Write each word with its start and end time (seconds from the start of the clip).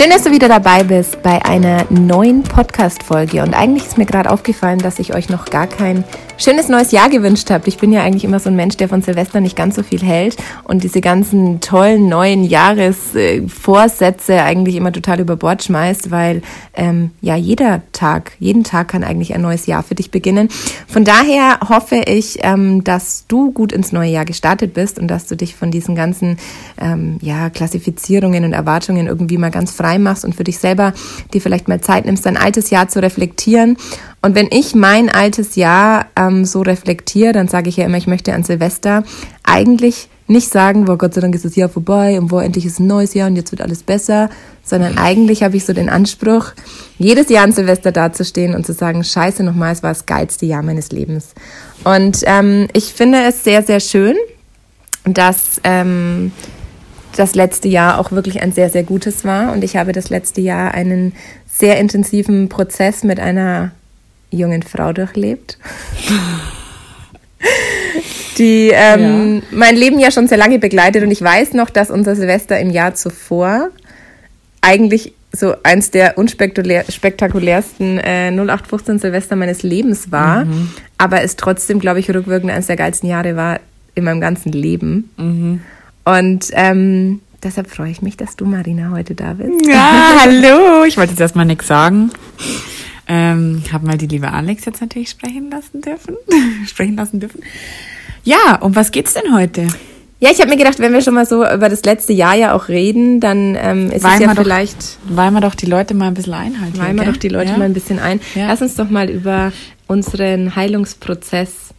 Schön, 0.00 0.08
dass 0.08 0.22
du 0.22 0.30
wieder 0.30 0.48
dabei 0.48 0.82
bist 0.82 1.22
bei 1.22 1.44
einer 1.44 1.84
neuen 1.90 2.42
Podcast-Folge. 2.42 3.42
Und 3.42 3.52
eigentlich 3.52 3.86
ist 3.86 3.98
mir 3.98 4.06
gerade 4.06 4.30
aufgefallen, 4.30 4.78
dass 4.78 4.98
ich 4.98 5.12
euch 5.12 5.28
noch 5.28 5.44
gar 5.44 5.66
kein 5.66 6.04
schönes 6.40 6.68
neues 6.68 6.90
Jahr 6.90 7.10
gewünscht 7.10 7.50
habe. 7.50 7.68
Ich 7.68 7.76
bin 7.76 7.92
ja 7.92 8.02
eigentlich 8.02 8.24
immer 8.24 8.40
so 8.40 8.48
ein 8.48 8.56
Mensch, 8.56 8.78
der 8.78 8.88
von 8.88 9.02
Silvester 9.02 9.40
nicht 9.40 9.56
ganz 9.56 9.76
so 9.76 9.82
viel 9.82 10.02
hält 10.02 10.36
und 10.64 10.82
diese 10.82 11.02
ganzen 11.02 11.60
tollen 11.60 12.08
neuen 12.08 12.44
Jahresvorsätze 12.44 14.42
eigentlich 14.42 14.76
immer 14.76 14.90
total 14.90 15.20
über 15.20 15.36
Bord 15.36 15.62
schmeißt, 15.62 16.10
weil 16.10 16.40
ähm, 16.74 17.10
ja 17.20 17.36
jeder 17.36 17.82
Tag, 17.92 18.32
jeden 18.38 18.64
Tag 18.64 18.88
kann 18.88 19.04
eigentlich 19.04 19.34
ein 19.34 19.42
neues 19.42 19.66
Jahr 19.66 19.82
für 19.82 19.94
dich 19.94 20.10
beginnen. 20.10 20.48
Von 20.88 21.04
daher 21.04 21.60
hoffe 21.68 21.96
ich, 22.06 22.38
ähm, 22.42 22.84
dass 22.84 23.26
du 23.28 23.52
gut 23.52 23.72
ins 23.72 23.92
neue 23.92 24.10
Jahr 24.10 24.24
gestartet 24.24 24.72
bist 24.72 24.98
und 24.98 25.08
dass 25.08 25.26
du 25.26 25.36
dich 25.36 25.54
von 25.54 25.70
diesen 25.70 25.94
ganzen 25.94 26.38
ähm, 26.80 27.18
ja, 27.20 27.50
Klassifizierungen 27.50 28.44
und 28.44 28.54
Erwartungen 28.54 29.06
irgendwie 29.06 29.36
mal 29.36 29.50
ganz 29.50 29.72
frei 29.72 29.98
machst 29.98 30.24
und 30.24 30.34
für 30.34 30.44
dich 30.44 30.58
selber 30.58 30.94
dir 31.34 31.42
vielleicht 31.42 31.68
mal 31.68 31.82
Zeit 31.82 32.06
nimmst, 32.06 32.24
dein 32.24 32.38
altes 32.38 32.70
Jahr 32.70 32.88
zu 32.88 33.02
reflektieren 33.02 33.76
und 34.22 34.34
wenn 34.34 34.48
ich 34.50 34.74
mein 34.74 35.08
altes 35.08 35.56
Jahr 35.56 36.06
ähm, 36.16 36.44
so 36.44 36.60
reflektiere, 36.60 37.32
dann 37.32 37.48
sage 37.48 37.68
ich 37.68 37.76
ja 37.76 37.86
immer, 37.86 37.96
ich 37.96 38.06
möchte 38.06 38.34
an 38.34 38.44
Silvester 38.44 39.02
eigentlich 39.42 40.08
nicht 40.26 40.48
sagen, 40.48 40.84
boah, 40.84 40.96
Gott 40.96 41.14
sei 41.14 41.20
Dank 41.22 41.34
ist 41.34 41.44
das 41.44 41.56
Jahr 41.56 41.68
vorbei 41.68 42.18
und 42.18 42.28
boah, 42.28 42.44
endlich 42.44 42.64
ist 42.64 42.78
ein 42.78 42.86
neues 42.86 43.14
Jahr 43.14 43.28
und 43.28 43.36
jetzt 43.36 43.50
wird 43.50 43.62
alles 43.62 43.82
besser, 43.82 44.30
sondern 44.62 44.96
eigentlich 44.98 45.42
habe 45.42 45.56
ich 45.56 45.64
so 45.64 45.72
den 45.72 45.88
Anspruch, 45.88 46.52
jedes 46.98 47.30
Jahr 47.30 47.44
an 47.44 47.52
Silvester 47.52 47.90
dazustehen 47.90 48.54
und 48.54 48.64
zu 48.64 48.72
sagen, 48.72 49.02
scheiße 49.02 49.42
nochmal, 49.42 49.72
es 49.72 49.82
war 49.82 49.90
das 49.90 50.06
geilste 50.06 50.46
Jahr 50.46 50.62
meines 50.62 50.92
Lebens. 50.92 51.34
Und 51.82 52.22
ähm, 52.26 52.68
ich 52.74 52.92
finde 52.92 53.22
es 53.24 53.42
sehr, 53.42 53.62
sehr 53.62 53.80
schön, 53.80 54.16
dass 55.04 55.60
ähm, 55.64 56.30
das 57.16 57.34
letzte 57.34 57.68
Jahr 57.68 57.98
auch 57.98 58.12
wirklich 58.12 58.40
ein 58.42 58.52
sehr, 58.52 58.70
sehr 58.70 58.84
gutes 58.84 59.24
war. 59.24 59.52
Und 59.52 59.64
ich 59.64 59.76
habe 59.76 59.92
das 59.92 60.10
letzte 60.10 60.40
Jahr 60.40 60.72
einen 60.74 61.14
sehr 61.46 61.78
intensiven 61.80 62.48
Prozess 62.48 63.02
mit 63.02 63.18
einer 63.18 63.72
jungen 64.30 64.62
Frau 64.62 64.92
durchlebt. 64.92 65.58
die 68.38 68.70
ähm, 68.72 69.36
ja. 69.36 69.42
mein 69.50 69.76
Leben 69.76 69.98
ja 69.98 70.10
schon 70.10 70.28
sehr 70.28 70.38
lange 70.38 70.58
begleitet 70.58 71.02
und 71.02 71.10
ich 71.10 71.22
weiß 71.22 71.52
noch, 71.52 71.70
dass 71.70 71.90
unser 71.90 72.16
Silvester 72.16 72.58
im 72.58 72.70
Jahr 72.70 72.94
zuvor 72.94 73.68
eigentlich 74.60 75.12
so 75.32 75.54
eins 75.62 75.90
der 75.90 76.18
unspektakulärsten 76.18 77.98
äh, 77.98 78.30
0815 78.30 78.98
Silvester 78.98 79.36
meines 79.36 79.62
Lebens 79.62 80.10
war, 80.10 80.44
mhm. 80.44 80.70
aber 80.98 81.22
es 81.22 81.36
trotzdem, 81.36 81.78
glaube 81.78 82.00
ich, 82.00 82.10
rückwirkend 82.10 82.50
eines 82.50 82.66
der 82.66 82.76
geilsten 82.76 83.08
Jahre 83.08 83.36
war 83.36 83.60
in 83.94 84.04
meinem 84.04 84.20
ganzen 84.20 84.52
Leben. 84.52 85.10
Mhm. 85.16 85.60
Und 86.04 86.48
ähm, 86.52 87.20
deshalb 87.42 87.70
freue 87.70 87.90
ich 87.90 88.02
mich, 88.02 88.16
dass 88.16 88.36
du, 88.36 88.44
Marina, 88.44 88.90
heute 88.90 89.14
da 89.14 89.34
bist. 89.34 89.66
Ja, 89.66 90.16
hallo. 90.20 90.84
Ich 90.84 90.96
wollte 90.96 91.12
jetzt 91.12 91.20
erstmal 91.20 91.46
nichts 91.46 91.68
sagen. 91.68 92.10
Ähm, 93.12 93.60
habe 93.72 93.88
mal 93.88 93.98
die 93.98 94.06
liebe 94.06 94.30
Alex 94.30 94.66
jetzt 94.66 94.80
natürlich 94.80 95.10
sprechen 95.10 95.50
lassen 95.50 95.80
dürfen. 95.80 96.14
sprechen 96.68 96.94
lassen 96.94 97.18
dürfen. 97.18 97.42
Ja, 98.22 98.58
um 98.60 98.76
was 98.76 98.92
geht's 98.92 99.14
denn 99.14 99.34
heute? 99.34 99.66
Ja, 100.20 100.30
ich 100.30 100.38
habe 100.38 100.48
mir 100.48 100.56
gedacht, 100.56 100.78
wenn 100.78 100.92
wir 100.92 101.02
schon 101.02 101.14
mal 101.14 101.26
so 101.26 101.38
über 101.42 101.68
das 101.68 101.82
letzte 101.82 102.12
Jahr 102.12 102.36
ja 102.36 102.54
auch 102.54 102.68
reden, 102.68 103.18
dann 103.18 103.56
ähm, 103.60 103.90
ist 103.90 104.04
weihen 104.04 104.20
es 104.20 104.26
ja 104.26 104.34
vielleicht. 104.36 104.98
Weil 105.08 105.32
wir 105.32 105.40
doch 105.40 105.56
die 105.56 105.66
Leute 105.66 105.94
mal 105.94 106.06
ein 106.06 106.14
bisschen 106.14 106.34
einhalten. 106.34 106.78
Weihen 106.78 106.96
wir 106.96 107.04
doch 107.04 107.16
die 107.16 107.28
Leute 107.28 107.50
ja. 107.50 107.58
mal 107.58 107.64
ein 107.64 107.74
bisschen 107.74 107.98
ein. 107.98 108.20
Ja. 108.36 108.46
Lass 108.46 108.62
uns 108.62 108.76
doch 108.76 108.88
mal 108.88 109.10
über 109.10 109.50
unseren 109.88 110.54
Heilungsprozess 110.54 111.74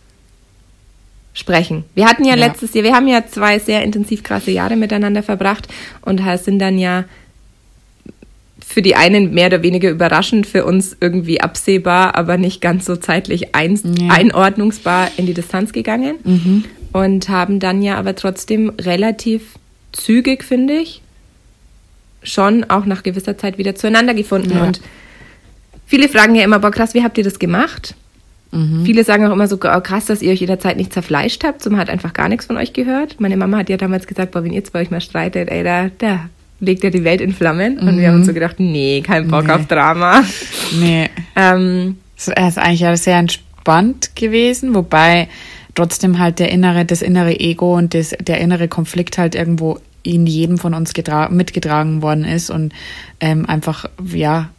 sprechen. 1.34 1.86
Wir 1.95 2.10
hatten 2.10 2.26
ja, 2.26 2.36
ja, 2.36 2.48
letztes 2.48 2.73
Jahr, 2.73 2.84
wir 2.84 2.94
haben 2.94 3.08
ja 3.08 3.26
zwei 3.26 3.58
sehr 3.58 3.84
intensiv 3.84 4.22
krasse 4.22 4.52
Jahre 4.52 4.76
miteinander 4.76 5.23
verbracht 5.23 5.70
und 6.02 6.22
sind 6.44 6.60
dann 6.60 6.78
ja 6.78 7.06
für 8.72 8.81
die 8.81 8.95
einen 8.95 9.33
mehr 9.33 9.47
oder 9.47 9.64
weniger 9.64 9.89
überraschend, 9.89 10.48
für 10.48 10.65
uns 10.65 10.95
irgendwie 10.99 11.42
absehbar, 11.42 12.15
aber 12.15 12.37
nicht 12.37 12.61
ganz 12.61 12.86
so 12.86 12.95
zeitlich 12.95 13.54
ein, 13.54 13.80
ja. 13.99 14.14
einordnungsbar 14.14 15.09
in 15.17 15.26
die 15.26 15.33
Distanz 15.33 15.73
gegangen. 15.73 16.15
Mhm. 16.23 16.65
Und 16.93 17.30
haben 17.30 17.60
dann 17.60 17.81
ja 17.81 17.95
aber 17.98 18.15
trotzdem 18.15 18.71
relativ 18.80 19.55
zügig, 19.92 20.43
finde 20.43 20.73
ich, 20.73 21.02
schon 22.23 22.65
auch 22.65 22.86
nach 22.86 23.04
gewisser 23.04 23.37
Zeit 23.37 23.58
wieder 23.58 23.76
zueinander 23.76 24.14
gefunden. 24.14 24.52
Ja. 24.52 24.64
Und 24.64 24.81
viele 25.86 26.10
fragen 26.10 26.36
ja 26.36 26.43
immer, 26.43 26.60
boah, 26.60 26.71
krass, 26.71 26.93
wie 26.93 27.04
habt 27.04 27.17
ihr 27.17 27.23
das 27.23 27.39
gemacht? 27.39 27.95
Mhm. 28.52 28.86
Viele 28.86 29.04
sagen 29.04 29.26
auch 29.26 29.31
immer 29.31 29.48
so, 29.48 29.55
oh, 29.55 29.81
krass, 29.81 30.05
dass 30.05 30.21
ihr 30.21 30.31
euch 30.31 30.42
jederzeit 30.42 30.77
nicht 30.77 30.93
zerfleischt 30.93 31.43
habt. 31.43 31.64
So, 31.64 31.70
man 31.70 31.80
hat 31.80 31.89
einfach 31.89 32.14
gar 32.14 32.30
nichts 32.30 32.45
von 32.45 32.58
euch 32.58 32.73
gehört. 32.73 33.20
Meine 33.20 33.37
Mama 33.37 33.58
hat 33.58 33.70
ja 33.70 33.77
damals 33.77 34.08
gesagt, 34.08 34.31
boah, 34.31 34.43
wenn 34.43 34.54
ihr 34.54 34.64
zwei 34.64 34.81
euch 34.81 34.92
mal 34.92 35.02
streitet, 35.02 35.49
ey, 35.49 35.64
da, 35.64 35.89
da 35.98 36.30
legt 36.61 36.83
er 36.83 36.92
die 36.92 37.04
Welt 37.04 37.20
in 37.20 37.33
Flammen. 37.33 37.77
Und 37.80 37.98
wir 37.99 38.08
haben 38.08 38.16
uns 38.16 38.27
so 38.27 38.32
mhm. 38.32 38.36
gedacht, 38.36 38.60
nee, 38.60 39.02
kein 39.02 39.27
Bock 39.27 39.48
nee. 39.48 39.52
auf 39.54 39.66
Drama. 39.66 40.23
Nee. 40.80 41.10
Ähm, 41.36 41.98
er 42.27 42.48
ist 42.48 42.58
eigentlich 42.58 42.80
ja 42.80 42.95
sehr 42.95 43.17
entspannt 43.17 44.16
gewesen, 44.16 44.73
wobei 44.73 45.27
trotzdem 45.76 46.20
halt 46.20 46.39
der 46.39 46.52
innere, 46.52 46.86
das 46.86 47.02
innere 47.02 47.39
Ego 47.39 47.76
und 47.76 47.94
das, 47.94 48.16
der 48.22 48.39
innere 48.39 48.67
Konflikt 48.67 49.17
halt 49.17 49.36
irgendwo 49.36 49.80
in 50.04 50.26
jedem 50.26 50.58
von 50.58 50.73
uns 50.73 50.94
mitgetragen 51.30 52.02
worden 52.02 52.26
ist 52.26 52.49
und 52.49 52.73
ähm, 53.20 53.45
einfach, 53.48 53.86
ja, 54.04 54.49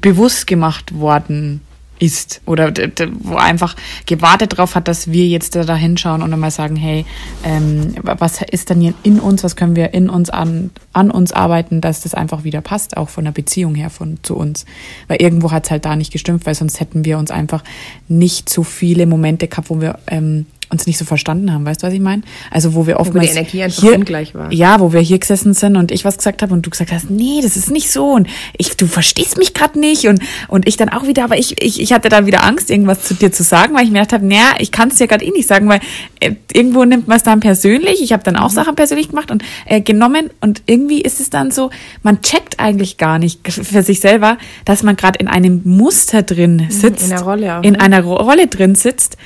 bewusst 0.00 0.46
gemacht 0.46 0.98
worden 0.98 1.60
ist 2.00 2.40
oder 2.46 2.72
wo 3.20 3.36
einfach 3.36 3.76
gewartet 4.06 4.54
darauf 4.54 4.74
hat, 4.74 4.88
dass 4.88 5.12
wir 5.12 5.28
jetzt 5.28 5.54
da 5.54 5.76
hinschauen 5.76 6.22
und 6.22 6.32
einmal 6.32 6.50
sagen, 6.50 6.74
hey, 6.74 7.04
ähm, 7.44 7.94
was 8.02 8.42
ist 8.42 8.70
denn 8.70 8.80
hier 8.80 8.94
in 9.02 9.20
uns, 9.20 9.44
was 9.44 9.54
können 9.54 9.76
wir 9.76 9.94
in 9.94 10.10
uns 10.10 10.30
an, 10.30 10.70
an 10.92 11.10
uns 11.10 11.32
arbeiten, 11.32 11.80
dass 11.80 12.00
das 12.00 12.14
einfach 12.14 12.42
wieder 12.42 12.62
passt, 12.62 12.96
auch 12.96 13.08
von 13.08 13.24
der 13.24 13.32
Beziehung 13.32 13.74
her 13.74 13.90
von 13.90 14.18
zu 14.22 14.34
uns. 14.34 14.64
Weil 15.06 15.20
irgendwo 15.20 15.52
hat 15.52 15.64
es 15.64 15.70
halt 15.70 15.84
da 15.84 15.94
nicht 15.94 16.12
gestimmt, 16.12 16.46
weil 16.46 16.54
sonst 16.54 16.80
hätten 16.80 17.04
wir 17.04 17.18
uns 17.18 17.30
einfach 17.30 17.62
nicht 18.08 18.48
so 18.48 18.62
viele 18.62 19.06
Momente 19.06 19.46
gehabt, 19.46 19.70
wo 19.70 19.80
wir 19.80 19.98
ähm, 20.06 20.46
uns 20.70 20.86
nicht 20.86 20.98
so 20.98 21.04
verstanden 21.04 21.52
haben, 21.52 21.66
weißt 21.66 21.82
du, 21.82 21.88
was 21.88 21.94
ich 21.94 22.00
meine? 22.00 22.22
Also 22.50 22.74
wo 22.74 22.86
wir 22.86 23.00
oftmals 23.00 23.30
wo 23.30 23.32
die 23.32 23.38
Energie 23.38 23.62
einfach 23.62 23.82
hier, 23.82 23.94
ungleich 23.94 24.34
war. 24.34 24.52
Ja, 24.52 24.80
wo 24.80 24.92
wir 24.92 25.00
hier 25.00 25.18
gesessen 25.18 25.52
sind 25.52 25.76
und 25.76 25.90
ich 25.90 26.04
was 26.04 26.16
gesagt 26.16 26.42
habe 26.42 26.54
und 26.54 26.64
du 26.64 26.70
gesagt 26.70 26.92
hast, 26.92 27.10
nee, 27.10 27.40
das 27.42 27.56
ist 27.56 27.70
nicht 27.70 27.90
so 27.90 28.12
und 28.12 28.28
ich, 28.56 28.76
du 28.76 28.86
verstehst 28.86 29.36
mich 29.36 29.52
gerade 29.54 29.78
nicht 29.78 30.06
und 30.06 30.20
und 30.48 30.68
ich 30.68 30.76
dann 30.76 30.88
auch 30.88 31.06
wieder, 31.06 31.24
aber 31.24 31.38
ich, 31.38 31.60
ich, 31.62 31.80
ich 31.80 31.92
hatte 31.92 32.08
dann 32.08 32.26
wieder 32.26 32.44
Angst, 32.44 32.70
irgendwas 32.70 33.02
zu 33.02 33.14
dir 33.14 33.32
zu 33.32 33.42
sagen, 33.42 33.74
weil 33.74 33.84
ich 33.84 33.90
mir 33.90 34.00
gedacht 34.00 34.12
habe, 34.12 34.26
naja, 34.26 34.54
ich 34.58 34.70
kann 34.70 34.88
es 34.88 34.96
dir 34.96 35.06
gerade 35.06 35.24
eh 35.24 35.30
nicht 35.30 35.48
sagen, 35.48 35.68
weil 35.68 35.80
äh, 36.20 36.32
irgendwo 36.52 36.84
nimmt 36.84 37.08
man 37.08 37.16
es 37.16 37.22
dann 37.22 37.40
persönlich. 37.40 38.02
Ich 38.02 38.12
habe 38.12 38.22
dann 38.22 38.36
auch 38.36 38.50
mhm. 38.50 38.54
Sachen 38.54 38.74
persönlich 38.76 39.08
gemacht 39.08 39.30
und 39.30 39.42
äh, 39.66 39.80
genommen 39.80 40.30
und 40.40 40.62
irgendwie 40.66 41.00
ist 41.00 41.20
es 41.20 41.30
dann 41.30 41.50
so, 41.50 41.70
man 42.02 42.22
checkt 42.22 42.60
eigentlich 42.60 42.96
gar 42.96 43.18
nicht 43.18 43.40
für 43.52 43.82
sich 43.82 44.00
selber, 44.00 44.38
dass 44.64 44.82
man 44.82 44.96
gerade 44.96 45.18
in 45.18 45.28
einem 45.28 45.62
Muster 45.64 46.22
drin 46.22 46.56
mhm, 46.56 46.70
sitzt, 46.70 47.06
in 47.06 47.12
einer 47.12 47.22
Rolle, 47.22 47.58
auch, 47.58 47.62
in 47.62 47.72
ne? 47.72 47.80
einer 47.80 48.02
Rolle 48.02 48.46
drin 48.46 48.74
sitzt 48.74 49.16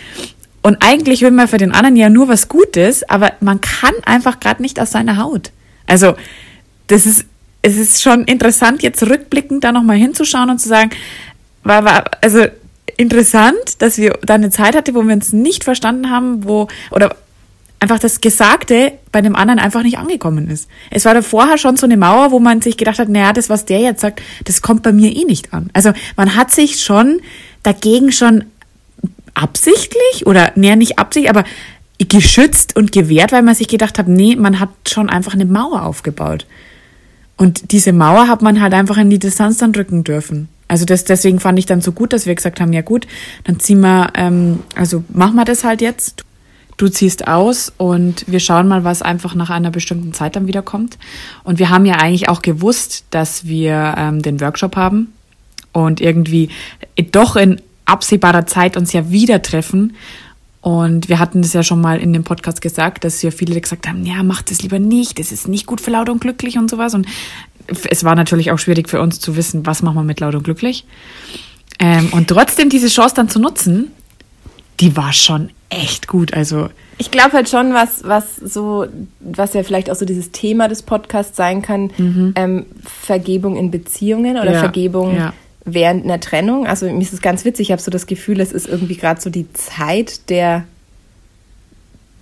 und 0.64 0.78
eigentlich 0.80 1.20
will 1.20 1.30
man 1.30 1.46
für 1.46 1.58
den 1.58 1.72
anderen 1.72 1.94
ja 1.94 2.08
nur 2.08 2.26
was 2.26 2.48
Gutes, 2.48 3.06
aber 3.10 3.32
man 3.40 3.60
kann 3.60 3.92
einfach 4.06 4.40
gerade 4.40 4.62
nicht 4.62 4.80
aus 4.80 4.92
seiner 4.92 5.18
Haut. 5.18 5.50
Also, 5.86 6.14
das 6.86 7.04
ist, 7.04 7.26
es 7.60 7.76
ist 7.76 8.02
schon 8.02 8.24
interessant, 8.24 8.82
jetzt 8.82 9.02
rückblickend 9.02 9.62
da 9.62 9.72
nochmal 9.72 9.98
hinzuschauen 9.98 10.48
und 10.48 10.58
zu 10.58 10.70
sagen, 10.70 10.88
war, 11.64 11.84
war, 11.84 12.04
also 12.22 12.46
interessant, 12.96 13.82
dass 13.82 13.98
wir 13.98 14.18
da 14.22 14.36
eine 14.36 14.48
Zeit 14.48 14.74
hatten, 14.74 14.94
wo 14.94 15.02
wir 15.02 15.12
uns 15.12 15.34
nicht 15.34 15.64
verstanden 15.64 16.08
haben, 16.08 16.44
wo, 16.44 16.68
oder 16.90 17.14
einfach 17.78 17.98
das 17.98 18.22
Gesagte 18.22 18.92
bei 19.12 19.20
dem 19.20 19.36
anderen 19.36 19.60
einfach 19.60 19.82
nicht 19.82 19.98
angekommen 19.98 20.48
ist. 20.48 20.70
Es 20.90 21.04
war 21.04 21.12
da 21.12 21.20
vorher 21.20 21.58
schon 21.58 21.76
so 21.76 21.84
eine 21.84 21.98
Mauer, 21.98 22.30
wo 22.30 22.40
man 22.40 22.62
sich 22.62 22.78
gedacht 22.78 22.98
hat, 22.98 23.10
naja, 23.10 23.34
das, 23.34 23.50
was 23.50 23.66
der 23.66 23.80
jetzt 23.80 24.00
sagt, 24.00 24.22
das 24.44 24.62
kommt 24.62 24.82
bei 24.82 24.92
mir 24.92 25.14
eh 25.14 25.26
nicht 25.26 25.52
an. 25.52 25.68
Also 25.74 25.92
man 26.16 26.36
hat 26.36 26.50
sich 26.52 26.80
schon 26.80 27.20
dagegen 27.62 28.12
schon 28.12 28.44
absichtlich 29.34 30.26
oder 30.26 30.52
näher 30.54 30.76
nicht 30.76 30.98
absichtlich, 30.98 31.30
aber 31.30 31.44
geschützt 31.98 32.76
und 32.76 32.92
gewehrt, 32.92 33.32
weil 33.32 33.42
man 33.42 33.54
sich 33.54 33.68
gedacht 33.68 33.98
hat, 33.98 34.08
nee, 34.08 34.36
man 34.36 34.60
hat 34.60 34.70
schon 34.88 35.10
einfach 35.10 35.34
eine 35.34 35.44
Mauer 35.44 35.82
aufgebaut. 35.82 36.46
Und 37.36 37.72
diese 37.72 37.92
Mauer 37.92 38.28
hat 38.28 38.42
man 38.42 38.60
halt 38.60 38.74
einfach 38.74 38.96
in 38.96 39.10
die 39.10 39.18
Distanz 39.18 39.58
dann 39.58 39.72
drücken 39.72 40.04
dürfen. 40.04 40.48
Also 40.68 40.84
das, 40.84 41.04
deswegen 41.04 41.40
fand 41.40 41.58
ich 41.58 41.66
dann 41.66 41.80
so 41.80 41.92
gut, 41.92 42.12
dass 42.12 42.26
wir 42.26 42.34
gesagt 42.34 42.60
haben, 42.60 42.72
ja 42.72 42.82
gut, 42.82 43.06
dann 43.44 43.60
ziehen 43.60 43.80
wir, 43.80 44.12
ähm, 44.14 44.60
also 44.74 45.04
machen 45.12 45.36
wir 45.36 45.44
das 45.44 45.64
halt 45.64 45.80
jetzt. 45.80 46.24
Du 46.76 46.88
ziehst 46.88 47.28
aus 47.28 47.72
und 47.76 48.24
wir 48.26 48.40
schauen 48.40 48.66
mal, 48.66 48.82
was 48.82 49.02
einfach 49.02 49.34
nach 49.34 49.50
einer 49.50 49.70
bestimmten 49.70 50.12
Zeit 50.12 50.34
dann 50.34 50.48
wieder 50.48 50.62
kommt. 50.62 50.98
Und 51.44 51.58
wir 51.58 51.70
haben 51.70 51.86
ja 51.86 51.96
eigentlich 51.96 52.28
auch 52.28 52.42
gewusst, 52.42 53.04
dass 53.10 53.44
wir 53.44 53.94
ähm, 53.96 54.22
den 54.22 54.40
Workshop 54.40 54.74
haben 54.74 55.12
und 55.72 56.00
irgendwie 56.00 56.48
doch 57.12 57.36
in 57.36 57.60
absehbarer 57.86 58.46
Zeit 58.46 58.76
uns 58.76 58.92
ja 58.92 59.10
wieder 59.10 59.42
treffen. 59.42 59.96
Und 60.60 61.10
wir 61.10 61.18
hatten 61.18 61.42
das 61.42 61.52
ja 61.52 61.62
schon 61.62 61.80
mal 61.80 62.00
in 62.00 62.14
dem 62.14 62.24
Podcast 62.24 62.62
gesagt, 62.62 63.04
dass 63.04 63.20
ja 63.20 63.30
viele 63.30 63.60
gesagt 63.60 63.86
haben, 63.86 64.06
ja, 64.06 64.22
macht 64.22 64.50
es 64.50 64.62
lieber 64.62 64.78
nicht, 64.78 65.20
es 65.20 65.30
ist 65.30 65.46
nicht 65.46 65.66
gut 65.66 65.80
für 65.80 65.90
laut 65.90 66.08
und 66.08 66.20
glücklich 66.20 66.56
und 66.56 66.70
sowas. 66.70 66.94
Und 66.94 67.06
es 67.90 68.04
war 68.04 68.14
natürlich 68.14 68.50
auch 68.50 68.58
schwierig 68.58 68.88
für 68.88 69.00
uns 69.00 69.20
zu 69.20 69.36
wissen, 69.36 69.66
was 69.66 69.82
machen 69.82 69.96
wir 69.96 70.02
mit 70.04 70.20
laut 70.20 70.34
und 70.34 70.44
glücklich. 70.44 70.86
Ähm, 71.78 72.08
und 72.12 72.28
trotzdem 72.28 72.70
diese 72.70 72.88
Chance 72.88 73.14
dann 73.14 73.28
zu 73.28 73.40
nutzen, 73.40 73.90
die 74.80 74.96
war 74.96 75.12
schon 75.12 75.50
echt 75.68 76.08
gut. 76.08 76.32
Also 76.32 76.68
ich 76.98 77.10
glaube 77.10 77.32
halt 77.32 77.48
schon, 77.48 77.74
was, 77.74 78.04
was 78.04 78.36
so, 78.36 78.86
was 79.20 79.54
ja 79.54 79.62
vielleicht 79.62 79.90
auch 79.90 79.96
so 79.96 80.04
dieses 80.04 80.30
Thema 80.30 80.68
des 80.68 80.82
Podcasts 80.82 81.36
sein 81.36 81.62
kann, 81.62 81.90
mhm. 81.96 82.32
ähm, 82.36 82.66
Vergebung 82.82 83.56
in 83.56 83.70
Beziehungen 83.70 84.36
oder 84.36 84.52
ja, 84.52 84.60
Vergebung 84.60 85.16
ja. 85.16 85.32
Während 85.64 86.04
einer 86.04 86.20
Trennung. 86.20 86.66
Also 86.66 86.86
mir 86.90 87.00
ist 87.00 87.12
es 87.12 87.22
ganz 87.22 87.44
witzig, 87.44 87.68
ich 87.68 87.72
habe 87.72 87.82
so 87.82 87.90
das 87.90 88.06
Gefühl, 88.06 88.40
es 88.40 88.52
ist 88.52 88.68
irgendwie 88.68 88.96
gerade 88.96 89.20
so 89.20 89.30
die 89.30 89.52
Zeit 89.52 90.28
der 90.30 90.64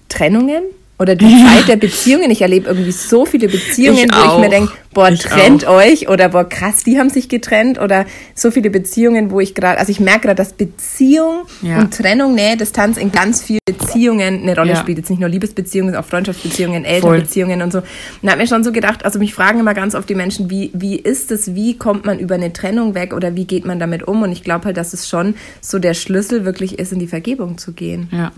Trennungen 0.09 0.63
oder 0.99 1.17
die 1.17 1.45
Zeit 1.47 1.69
der 1.69 1.77
Beziehungen. 1.77 2.31
Ich 2.31 2.43
erlebe 2.43 2.69
irgendwie 2.69 2.93
so 2.93 3.27
viele 3.27 3.49
Beziehungen, 3.49 4.11
ich 4.11 4.15
wo 4.15 4.19
auch. 4.19 4.37
ich 4.37 4.45
mir 4.45 4.51
denke, 4.51 4.73
boah, 4.93 5.11
ich 5.11 5.21
trennt 5.21 5.67
auch. 5.67 5.77
euch 5.77 6.09
oder 6.09 6.29
boah, 6.29 6.49
krass, 6.49 6.85
die 6.85 6.99
haben 6.99 7.11
sich 7.11 7.29
getrennt 7.29 7.81
oder 7.81 8.07
so 8.35 8.51
viele 8.51 8.71
Beziehungen, 8.71 9.31
wo 9.31 9.41
ich 9.41 9.55
gerade, 9.55 9.79
also 9.79 9.91
ich 9.91 10.01
merke 10.01 10.29
gerade, 10.29 10.37
dass 10.37 10.53
Beziehung 10.53 11.43
ja. 11.63 11.81
und 11.81 11.95
Trennung, 11.95 12.35
Nähe, 12.35 12.57
Distanz 12.57 12.97
in 12.97 13.11
ganz 13.11 13.43
vielen 13.43 13.61
Beziehungen 13.65 14.43
eine 14.43 14.55
Rolle 14.55 14.71
ja. 14.71 14.77
spielt. 14.77 14.99
Jetzt 14.99 15.11
nicht 15.11 15.21
nur 15.21 15.29
Liebesbeziehungen, 15.29 15.97
auch 15.97 16.05
Freundschaftsbeziehungen, 16.05 16.85
Elternbeziehungen 16.85 17.63
und 17.63 17.73
so. 17.73 17.83
Und 18.21 18.31
habe 18.31 18.41
mir 18.41 18.47
schon 18.47 18.65
so 18.65 18.73
gedacht, 18.73 19.05
also 19.05 19.19
mich 19.19 19.35
fragen 19.35 19.61
immer 19.61 19.75
ganz 19.75 19.95
oft 19.95 20.09
die 20.09 20.15
Menschen, 20.15 20.51
wie, 20.51 20.71
wie 20.75 20.97
ist 20.97 21.31
es, 21.33 21.55
wie 21.55 21.77
kommt 21.77 22.05
man 22.05 22.19
über 22.19 22.35
eine 22.35 22.53
Trennung 22.53 22.95
weg 22.95 23.13
oder 23.13 23.35
wie 23.35 23.45
geht 23.45 23.65
man 23.65 23.79
damit 23.79 24.03
um? 24.07 24.23
Und 24.23 24.33
ich 24.33 24.45
glaube 24.45 24.67
halt, 24.67 24.77
dass 24.77 24.93
es 24.93 25.09
schon 25.09 25.35
so 25.61 25.79
der 25.79 25.95
Schlüssel 25.95 26.45
wirklich 26.45 26.79
ist, 26.79 26.93
in 26.93 26.99
die 26.99 27.07
Vergebung 27.07 27.59
zu 27.59 27.73
gehen. 27.73 28.09
Ja. 28.13 28.33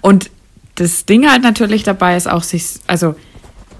Und 0.00 0.30
das 0.74 1.04
Ding 1.06 1.28
halt 1.30 1.42
natürlich 1.42 1.82
dabei 1.82 2.16
ist 2.16 2.28
auch 2.28 2.42
sich, 2.42 2.64
also 2.86 3.14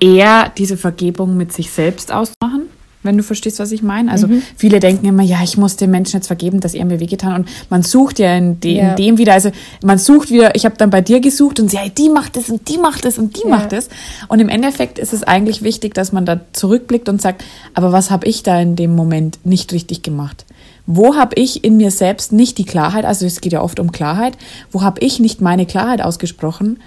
eher 0.00 0.50
diese 0.56 0.76
Vergebung 0.76 1.37
mit 1.37 1.52
sich 1.52 1.70
selbst 1.70 2.12
ausmachen, 2.12 2.69
wenn 3.02 3.17
du 3.17 3.23
verstehst, 3.23 3.58
was 3.58 3.73
ich 3.73 3.82
meine. 3.82 4.11
Also 4.11 4.29
mhm. 4.29 4.43
viele 4.56 4.81
denken 4.81 5.06
immer, 5.06 5.23
ja, 5.23 5.43
ich 5.43 5.56
muss 5.56 5.76
dem 5.76 5.91
Menschen 5.91 6.17
jetzt 6.17 6.26
vergeben, 6.26 6.61
dass 6.61 6.75
er 6.75 6.85
mir 6.85 7.00
wehgetan 7.00 7.35
und 7.35 7.49
man 7.69 7.82
sucht 7.82 8.19
ja 8.19 8.35
in, 8.37 8.61
de 8.61 8.76
ja. 8.76 8.91
in 8.91 8.96
dem 8.96 9.19
wieder, 9.19 9.35
also 9.35 9.50
man 9.82 9.99
sucht 9.99 10.31
wieder, 10.31 10.55
ich 10.55 10.64
habe 10.64 10.76
dann 10.76 10.91
bei 10.91 11.00
dir 11.00 11.20
gesucht 11.20 11.61
und 11.61 11.70
sie, 11.70 11.79
hey, 11.79 11.91
die 11.91 12.08
macht 12.08 12.37
es 12.37 12.49
und 12.49 12.69
die 12.69 12.79
macht 12.79 13.05
es 13.05 13.19
und 13.19 13.37
die 13.37 13.43
ja. 13.43 13.49
macht 13.49 13.73
es 13.73 13.88
und 14.29 14.40
im 14.40 14.49
Endeffekt 14.49 14.99
ist 14.99 15.12
es 15.12 15.23
eigentlich 15.23 15.62
wichtig, 15.62 15.94
dass 15.94 16.12
man 16.12 16.25
da 16.25 16.40
zurückblickt 16.52 17.08
und 17.08 17.20
sagt, 17.20 17.44
aber 17.75 17.93
was 17.93 18.11
habe 18.11 18.26
ich 18.26 18.43
da 18.43 18.61
in 18.61 18.76
dem 18.76 18.94
Moment 18.94 19.38
nicht 19.44 19.73
richtig 19.73 20.02
gemacht? 20.02 20.44
Wo 20.87 21.15
habe 21.15 21.35
ich 21.37 21.65
in 21.65 21.79
mir 21.79 21.91
selbst 21.91 22.33
nicht 22.33 22.59
die 22.59 22.65
Klarheit, 22.65 23.05
also 23.05 23.25
es 23.25 23.41
geht 23.41 23.53
ja 23.53 23.63
oft 23.63 23.81
um 23.81 23.91
Klarheit, 23.91 24.37
wo 24.71 24.83
habe 24.83 25.01
ich 25.01 25.19
nicht 25.19 25.41
meine 25.41 25.65
Klarheit 25.65 26.03
ausgesprochen, 26.03 26.79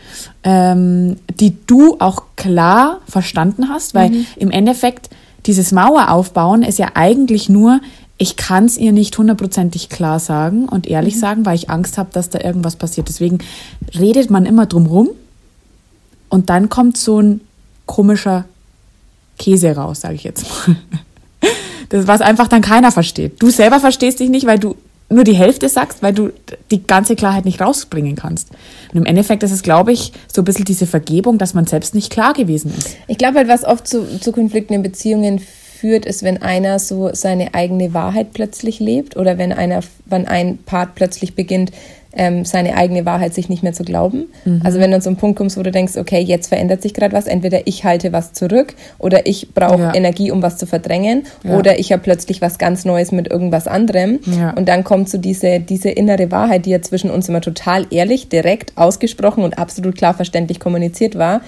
ähm, 0.43 1.17
die 1.39 1.57
du 1.65 1.97
auch 1.99 2.23
klar 2.35 2.99
verstanden 3.07 3.69
hast, 3.69 3.95
weil 3.95 4.09
mhm. 4.09 4.25
im 4.35 4.51
Endeffekt 4.51 5.09
dieses 5.47 5.71
Mauer 5.71 6.11
aufbauen 6.11 6.61
ist 6.61 6.77
ja 6.77 6.91
eigentlich 6.93 7.49
nur, 7.49 7.79
ich 8.19 8.35
kann 8.35 8.65
es 8.65 8.77
ihr 8.77 8.91
nicht 8.91 9.17
hundertprozentig 9.17 9.89
klar 9.89 10.19
sagen 10.19 10.69
und 10.69 10.87
ehrlich 10.87 11.15
mhm. 11.15 11.19
sagen, 11.19 11.45
weil 11.45 11.55
ich 11.55 11.69
Angst 11.69 11.97
habe, 11.97 12.09
dass 12.11 12.29
da 12.29 12.39
irgendwas 12.39 12.75
passiert. 12.75 13.09
Deswegen 13.09 13.39
redet 13.97 14.29
man 14.29 14.45
immer 14.45 14.67
drum 14.67 14.85
rum 14.85 15.09
und 16.29 16.49
dann 16.49 16.69
kommt 16.69 16.97
so 16.97 17.19
ein 17.19 17.41
komischer 17.85 18.45
Käse 19.39 19.75
raus, 19.75 20.01
sage 20.01 20.15
ich 20.15 20.23
jetzt 20.23 20.45
mal. 20.67 20.75
Das, 21.89 22.07
was 22.07 22.21
einfach 22.21 22.47
dann 22.47 22.61
keiner 22.61 22.91
versteht. 22.91 23.41
Du 23.41 23.49
selber 23.49 23.79
verstehst 23.79 24.19
dich 24.19 24.29
nicht, 24.29 24.45
weil 24.45 24.59
du 24.59 24.75
nur 25.09 25.23
die 25.23 25.35
Hälfte 25.35 25.69
sagst, 25.69 26.03
weil 26.03 26.13
du 26.13 26.31
die 26.69 26.85
ganze 26.85 27.15
Klarheit 27.15 27.45
nicht 27.45 27.61
rausbringen 27.61 28.15
kannst. 28.15 28.49
Und 28.91 28.97
im 28.97 29.05
Endeffekt 29.05 29.43
ist 29.43 29.51
es, 29.51 29.63
glaube 29.63 29.93
ich, 29.93 30.11
so 30.31 30.41
ein 30.41 30.45
bisschen 30.45 30.65
diese 30.65 30.85
Vergebung, 30.85 31.37
dass 31.37 31.53
man 31.53 31.65
selbst 31.65 31.95
nicht 31.95 32.11
klar 32.11 32.33
gewesen 32.33 32.73
ist. 32.77 32.97
Ich 33.07 33.17
glaube 33.17 33.37
halt, 33.37 33.47
was 33.47 33.63
oft 33.63 33.87
zu, 33.87 34.19
zu 34.19 34.31
Konflikten 34.31 34.73
in 34.73 34.83
Beziehungen 34.83 35.39
führt, 35.39 36.05
ist, 36.05 36.23
wenn 36.23 36.41
einer 36.41 36.79
so 36.79 37.09
seine 37.13 37.53
eigene 37.53 37.93
Wahrheit 37.93 38.33
plötzlich 38.33 38.79
lebt 38.79 39.15
oder 39.15 39.37
wenn 39.37 39.53
einer, 39.53 39.81
wenn 40.05 40.27
ein 40.27 40.57
Part 40.57 40.95
plötzlich 40.95 41.35
beginnt, 41.35 41.71
ähm, 42.13 42.45
seine 42.45 42.75
eigene 42.75 43.05
Wahrheit 43.05 43.33
sich 43.33 43.49
nicht 43.49 43.63
mehr 43.63 43.73
zu 43.73 43.83
glauben. 43.83 44.27
Mhm. 44.45 44.61
Also 44.63 44.79
wenn 44.79 44.91
du 44.91 44.99
zu 44.99 45.09
einem 45.09 45.17
Punkt 45.17 45.37
kommst, 45.37 45.57
wo 45.57 45.63
du 45.63 45.71
denkst, 45.71 45.97
okay, 45.97 46.19
jetzt 46.19 46.47
verändert 46.47 46.81
sich 46.81 46.93
gerade 46.93 47.13
was, 47.15 47.27
entweder 47.27 47.67
ich 47.67 47.83
halte 47.83 48.13
was 48.13 48.33
zurück 48.33 48.73
oder 48.97 49.25
ich 49.27 49.53
brauche 49.53 49.81
ja. 49.81 49.95
Energie, 49.95 50.31
um 50.31 50.41
was 50.41 50.57
zu 50.57 50.65
verdrängen 50.65 51.23
ja. 51.43 51.57
oder 51.57 51.79
ich 51.79 51.91
habe 51.91 52.01
plötzlich 52.01 52.41
was 52.41 52.57
ganz 52.57 52.85
Neues 52.85 53.11
mit 53.11 53.29
irgendwas 53.29 53.67
anderem 53.67 54.19
ja. 54.25 54.51
und 54.51 54.67
dann 54.67 54.83
kommt 54.83 55.09
so 55.09 55.17
diese, 55.17 55.59
diese 55.59 55.89
innere 55.89 56.31
Wahrheit, 56.31 56.65
die 56.65 56.71
ja 56.71 56.81
zwischen 56.81 57.09
uns 57.09 57.29
immer 57.29 57.41
total 57.41 57.85
ehrlich, 57.91 58.29
direkt 58.29 58.73
ausgesprochen 58.75 59.43
und 59.43 59.57
absolut 59.57 59.97
klar 59.97 60.13
verständlich 60.13 60.59
kommuniziert 60.59 61.17
war, 61.17 61.41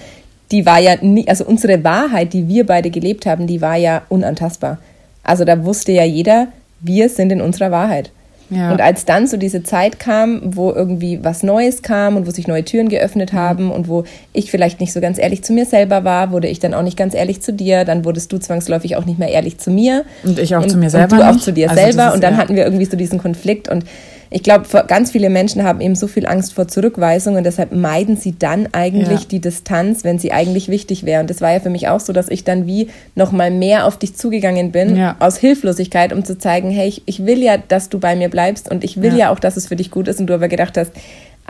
die 0.50 0.66
war 0.66 0.80
ja 0.80 0.96
nie, 1.00 1.28
also 1.28 1.44
unsere 1.44 1.84
Wahrheit, 1.84 2.32
die 2.32 2.48
wir 2.48 2.66
beide 2.66 2.90
gelebt 2.90 3.26
haben, 3.26 3.46
die 3.46 3.60
war 3.60 3.76
ja 3.76 4.02
unantastbar. 4.08 4.78
Also 5.22 5.44
da 5.44 5.64
wusste 5.64 5.92
ja 5.92 6.04
jeder, 6.04 6.48
wir 6.80 7.08
sind 7.08 7.30
in 7.30 7.40
unserer 7.40 7.70
Wahrheit. 7.70 8.10
Ja. 8.50 8.72
Und 8.72 8.80
als 8.80 9.04
dann 9.04 9.26
so 9.26 9.36
diese 9.36 9.62
Zeit 9.62 9.98
kam, 9.98 10.40
wo 10.56 10.72
irgendwie 10.72 11.20
was 11.22 11.42
Neues 11.42 11.82
kam 11.82 12.16
und 12.16 12.26
wo 12.26 12.30
sich 12.30 12.48
neue 12.48 12.64
Türen 12.64 12.88
geöffnet 12.88 13.32
mhm. 13.32 13.36
haben 13.36 13.70
und 13.70 13.88
wo 13.88 14.04
ich 14.32 14.50
vielleicht 14.50 14.80
nicht 14.80 14.92
so 14.92 15.00
ganz 15.00 15.18
ehrlich 15.18 15.42
zu 15.42 15.52
mir 15.52 15.66
selber 15.66 16.04
war, 16.04 16.32
wurde 16.32 16.48
ich 16.48 16.58
dann 16.58 16.74
auch 16.74 16.82
nicht 16.82 16.96
ganz 16.96 17.14
ehrlich 17.14 17.40
zu 17.40 17.52
dir, 17.52 17.84
dann 17.84 18.04
wurdest 18.04 18.32
du 18.32 18.38
zwangsläufig 18.38 18.96
auch 18.96 19.06
nicht 19.06 19.18
mehr 19.18 19.28
ehrlich 19.28 19.58
zu 19.58 19.70
mir. 19.70 20.04
Und 20.24 20.38
ich 20.38 20.56
auch 20.56 20.62
und, 20.62 20.68
zu 20.68 20.78
mir 20.78 20.90
selber. 20.90 21.04
Und 21.04 21.20
du 21.20 21.26
nicht. 21.26 21.36
auch 21.36 21.40
zu 21.40 21.52
dir 21.52 21.70
also 21.70 21.82
selber. 21.82 22.12
Und 22.12 22.22
dann 22.22 22.34
ja. 22.34 22.40
hatten 22.40 22.56
wir 22.56 22.64
irgendwie 22.64 22.86
so 22.86 22.96
diesen 22.96 23.18
Konflikt 23.18 23.68
und 23.68 23.84
ich 24.32 24.44
glaube, 24.44 24.64
ganz 24.86 25.10
viele 25.10 25.28
Menschen 25.28 25.64
haben 25.64 25.80
eben 25.80 25.96
so 25.96 26.06
viel 26.06 26.24
Angst 26.24 26.52
vor 26.52 26.68
Zurückweisung 26.68 27.34
und 27.34 27.42
deshalb 27.42 27.72
meiden 27.72 28.16
sie 28.16 28.38
dann 28.38 28.68
eigentlich 28.70 29.22
ja. 29.22 29.26
die 29.28 29.40
Distanz, 29.40 30.04
wenn 30.04 30.20
sie 30.20 30.30
eigentlich 30.30 30.68
wichtig 30.68 31.04
wäre. 31.04 31.20
Und 31.20 31.30
das 31.30 31.40
war 31.40 31.52
ja 31.52 31.58
für 31.58 31.68
mich 31.68 31.88
auch 31.88 31.98
so, 31.98 32.12
dass 32.12 32.28
ich 32.28 32.44
dann 32.44 32.64
wie 32.64 32.90
noch 33.16 33.32
mal 33.32 33.50
mehr 33.50 33.86
auf 33.86 33.98
dich 33.98 34.14
zugegangen 34.14 34.70
bin, 34.70 34.96
ja. 34.96 35.16
aus 35.18 35.36
Hilflosigkeit, 35.36 36.12
um 36.12 36.24
zu 36.24 36.38
zeigen, 36.38 36.70
hey, 36.70 36.88
ich, 36.88 37.02
ich, 37.06 37.26
will 37.26 37.42
ja, 37.42 37.56
dass 37.56 37.88
du 37.88 37.98
bei 37.98 38.14
mir 38.14 38.28
bleibst 38.28 38.70
und 38.70 38.84
ich 38.84 39.02
will 39.02 39.12
ja. 39.12 39.18
ja 39.18 39.30
auch, 39.30 39.40
dass 39.40 39.56
es 39.56 39.66
für 39.66 39.76
dich 39.76 39.90
gut 39.90 40.06
ist 40.06 40.20
und 40.20 40.28
du 40.28 40.34
aber 40.34 40.46
gedacht 40.46 40.76
hast, 40.76 40.92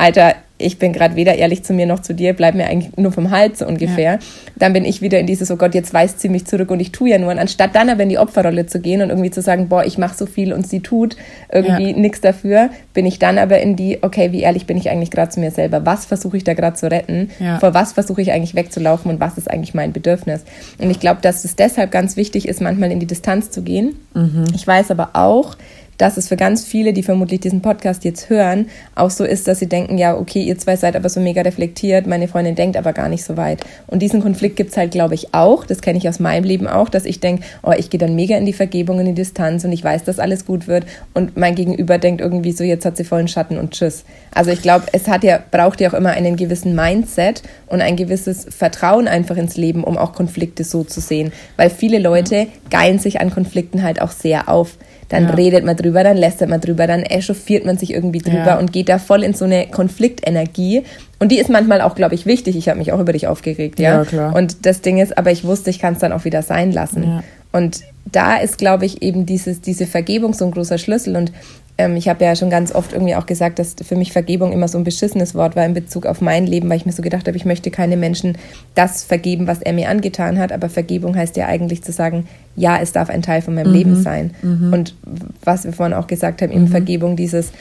Alter, 0.00 0.34
ich 0.60 0.78
bin 0.78 0.92
gerade 0.92 1.16
weder 1.16 1.34
ehrlich 1.34 1.62
zu 1.62 1.72
mir 1.72 1.86
noch 1.86 2.00
zu 2.00 2.14
dir, 2.14 2.34
bleib 2.34 2.54
mir 2.54 2.66
eigentlich 2.66 2.96
nur 2.96 3.12
vom 3.12 3.30
Hals 3.30 3.60
so 3.60 3.66
ungefähr. 3.66 4.12
Ja. 4.12 4.18
Dann 4.56 4.72
bin 4.72 4.84
ich 4.84 5.00
wieder 5.00 5.18
in 5.18 5.26
dieses, 5.26 5.50
oh 5.50 5.56
Gott, 5.56 5.74
jetzt 5.74 5.94
weist 5.94 6.20
sie 6.20 6.28
mich 6.28 6.46
zurück 6.46 6.70
und 6.70 6.80
ich 6.80 6.92
tue 6.92 7.10
ja 7.10 7.18
nur. 7.18 7.30
Und 7.30 7.38
anstatt 7.38 7.74
dann 7.74 7.88
aber 7.88 8.02
in 8.02 8.08
die 8.08 8.18
Opferrolle 8.18 8.66
zu 8.66 8.80
gehen 8.80 9.02
und 9.02 9.10
irgendwie 9.10 9.30
zu 9.30 9.42
sagen, 9.42 9.68
boah, 9.68 9.84
ich 9.84 9.98
mache 9.98 10.16
so 10.16 10.26
viel 10.26 10.52
und 10.52 10.66
sie 10.66 10.80
tut 10.80 11.16
irgendwie 11.50 11.90
ja. 11.90 11.96
nichts 11.96 12.20
dafür, 12.20 12.70
bin 12.92 13.06
ich 13.06 13.18
dann 13.18 13.38
aber 13.38 13.60
in 13.60 13.76
die, 13.76 13.98
okay, 14.02 14.32
wie 14.32 14.40
ehrlich 14.40 14.66
bin 14.66 14.76
ich 14.76 14.90
eigentlich 14.90 15.10
gerade 15.10 15.30
zu 15.30 15.40
mir 15.40 15.50
selber? 15.50 15.86
Was 15.86 16.04
versuche 16.04 16.36
ich 16.36 16.44
da 16.44 16.54
gerade 16.54 16.76
zu 16.76 16.90
retten? 16.90 17.30
Ja. 17.38 17.58
Vor 17.58 17.74
was 17.74 17.92
versuche 17.92 18.20
ich 18.20 18.32
eigentlich 18.32 18.54
wegzulaufen 18.54 19.10
und 19.10 19.20
was 19.20 19.38
ist 19.38 19.50
eigentlich 19.50 19.74
mein 19.74 19.92
Bedürfnis? 19.92 20.44
Und 20.78 20.90
ich 20.90 21.00
glaube, 21.00 21.20
dass 21.22 21.44
es 21.44 21.56
deshalb 21.56 21.90
ganz 21.90 22.16
wichtig 22.16 22.46
ist, 22.48 22.60
manchmal 22.60 22.92
in 22.92 23.00
die 23.00 23.06
Distanz 23.06 23.50
zu 23.50 23.62
gehen. 23.62 23.96
Mhm. 24.14 24.44
Ich 24.54 24.66
weiß 24.66 24.90
aber 24.90 25.10
auch, 25.14 25.56
dass 26.00 26.16
es 26.16 26.28
für 26.28 26.36
ganz 26.36 26.64
viele, 26.64 26.92
die 26.92 27.02
vermutlich 27.02 27.40
diesen 27.40 27.60
Podcast 27.60 28.04
jetzt 28.04 28.30
hören, 28.30 28.66
auch 28.94 29.10
so 29.10 29.24
ist, 29.24 29.46
dass 29.46 29.58
sie 29.58 29.68
denken, 29.68 29.98
ja, 29.98 30.16
okay, 30.16 30.42
ihr 30.42 30.56
zwei 30.56 30.76
seid 30.76 30.96
aber 30.96 31.08
so 31.10 31.20
mega 31.20 31.42
reflektiert, 31.42 32.06
meine 32.06 32.26
Freundin 32.26 32.54
denkt 32.54 32.76
aber 32.76 32.92
gar 32.92 33.08
nicht 33.08 33.22
so 33.22 33.36
weit. 33.36 33.60
Und 33.86 34.00
diesen 34.00 34.22
Konflikt 34.22 34.56
gibt 34.56 34.70
es 34.70 34.76
halt, 34.78 34.92
glaube 34.92 35.14
ich, 35.14 35.34
auch, 35.34 35.66
das 35.66 35.82
kenne 35.82 35.98
ich 35.98 36.08
aus 36.08 36.18
meinem 36.18 36.44
Leben 36.44 36.66
auch, 36.66 36.88
dass 36.88 37.04
ich 37.04 37.20
denke, 37.20 37.42
oh, 37.62 37.72
ich 37.76 37.90
gehe 37.90 38.00
dann 38.00 38.14
mega 38.14 38.36
in 38.36 38.46
die 38.46 38.54
Vergebung, 38.54 38.98
in 38.98 39.06
die 39.06 39.14
Distanz 39.14 39.64
und 39.64 39.72
ich 39.72 39.84
weiß, 39.84 40.04
dass 40.04 40.18
alles 40.18 40.46
gut 40.46 40.66
wird 40.66 40.86
und 41.12 41.36
mein 41.36 41.54
Gegenüber 41.54 41.98
denkt 41.98 42.22
irgendwie 42.22 42.52
so, 42.52 42.64
jetzt 42.64 42.86
hat 42.86 42.96
sie 42.96 43.04
vollen 43.04 43.28
Schatten 43.28 43.58
und 43.58 43.72
tschüss. 43.72 44.04
Also 44.32 44.50
ich 44.50 44.62
glaube, 44.62 44.86
es 44.92 45.06
hat 45.06 45.22
ja, 45.22 45.38
braucht 45.50 45.80
ja 45.80 45.90
auch 45.90 45.94
immer 45.94 46.10
einen 46.10 46.36
gewissen 46.36 46.74
Mindset 46.74 47.42
und 47.66 47.82
ein 47.82 47.96
gewisses 47.96 48.46
Vertrauen 48.48 49.06
einfach 49.06 49.36
ins 49.36 49.58
Leben, 49.58 49.84
um 49.84 49.98
auch 49.98 50.14
Konflikte 50.14 50.64
so 50.64 50.82
zu 50.82 51.00
sehen. 51.00 51.32
Weil 51.56 51.68
viele 51.68 51.98
Leute 51.98 52.46
geilen 52.70 52.98
sich 52.98 53.20
an 53.20 53.30
Konflikten 53.30 53.82
halt 53.82 54.00
auch 54.00 54.12
sehr 54.12 54.48
auf 54.48 54.78
dann 55.10 55.24
ja. 55.24 55.30
redet 55.34 55.64
man 55.64 55.76
drüber, 55.76 56.02
dann 56.02 56.16
lästert 56.16 56.48
man 56.48 56.60
drüber, 56.60 56.86
dann 56.86 57.02
echauffiert 57.02 57.66
man 57.66 57.76
sich 57.76 57.92
irgendwie 57.92 58.20
drüber 58.20 58.46
ja. 58.46 58.58
und 58.58 58.72
geht 58.72 58.88
da 58.88 58.98
voll 58.98 59.22
in 59.22 59.34
so 59.34 59.44
eine 59.44 59.66
Konfliktenergie. 59.66 60.84
Und 61.18 61.30
die 61.32 61.38
ist 61.38 61.50
manchmal 61.50 61.82
auch, 61.82 61.94
glaube 61.94 62.14
ich, 62.14 62.26
wichtig. 62.26 62.56
Ich 62.56 62.68
habe 62.68 62.78
mich 62.78 62.92
auch 62.92 63.00
über 63.00 63.12
dich 63.12 63.26
aufgeregt, 63.26 63.78
ja. 63.80 63.98
ja 63.98 64.04
klar. 64.04 64.34
Und 64.34 64.64
das 64.64 64.80
Ding 64.80 64.98
ist, 64.98 65.18
aber 65.18 65.32
ich 65.32 65.44
wusste, 65.44 65.68
ich 65.68 65.80
kann 65.80 65.94
es 65.94 65.98
dann 65.98 66.12
auch 66.12 66.24
wieder 66.24 66.42
sein 66.42 66.72
lassen. 66.72 67.22
Und 67.52 67.80
da 68.10 68.36
ist, 68.36 68.58
glaube 68.58 68.86
ich, 68.86 69.02
eben 69.02 69.26
dieses, 69.26 69.60
diese 69.60 69.86
Vergebung 69.86 70.34
so 70.34 70.44
ein 70.44 70.50
großer 70.50 70.78
Schlüssel. 70.78 71.16
Und 71.16 71.32
ähm, 71.78 71.96
ich 71.96 72.08
habe 72.08 72.24
ja 72.24 72.36
schon 72.36 72.50
ganz 72.50 72.74
oft 72.74 72.92
irgendwie 72.92 73.14
auch 73.14 73.26
gesagt, 73.26 73.58
dass 73.58 73.74
für 73.82 73.96
mich 73.96 74.12
Vergebung 74.12 74.52
immer 74.52 74.68
so 74.68 74.78
ein 74.78 74.84
beschissenes 74.84 75.34
Wort 75.34 75.56
war 75.56 75.64
in 75.64 75.74
Bezug 75.74 76.06
auf 76.06 76.20
mein 76.20 76.46
Leben, 76.46 76.68
weil 76.68 76.76
ich 76.76 76.86
mir 76.86 76.92
so 76.92 77.02
gedacht 77.02 77.26
habe, 77.26 77.36
ich 77.36 77.44
möchte 77.44 77.70
keine 77.70 77.96
Menschen 77.96 78.36
das 78.74 79.04
vergeben, 79.04 79.46
was 79.46 79.62
er 79.62 79.72
mir 79.72 79.88
angetan 79.88 80.38
hat. 80.38 80.52
Aber 80.52 80.68
Vergebung 80.68 81.16
heißt 81.16 81.36
ja 81.36 81.46
eigentlich 81.46 81.82
zu 81.82 81.92
sagen, 81.92 82.26
ja, 82.56 82.78
es 82.80 82.92
darf 82.92 83.10
ein 83.10 83.22
Teil 83.22 83.42
von 83.42 83.54
meinem 83.54 83.68
mhm. 83.68 83.76
Leben 83.76 84.02
sein. 84.02 84.34
Mhm. 84.42 84.72
Und 84.72 84.94
was 85.42 85.64
wir 85.64 85.72
vorhin 85.72 85.94
auch 85.94 86.06
gesagt 86.06 86.42
haben, 86.42 86.52
eben 86.52 86.62
mhm. 86.62 86.68
Vergebung, 86.68 87.16
dieses, 87.16 87.52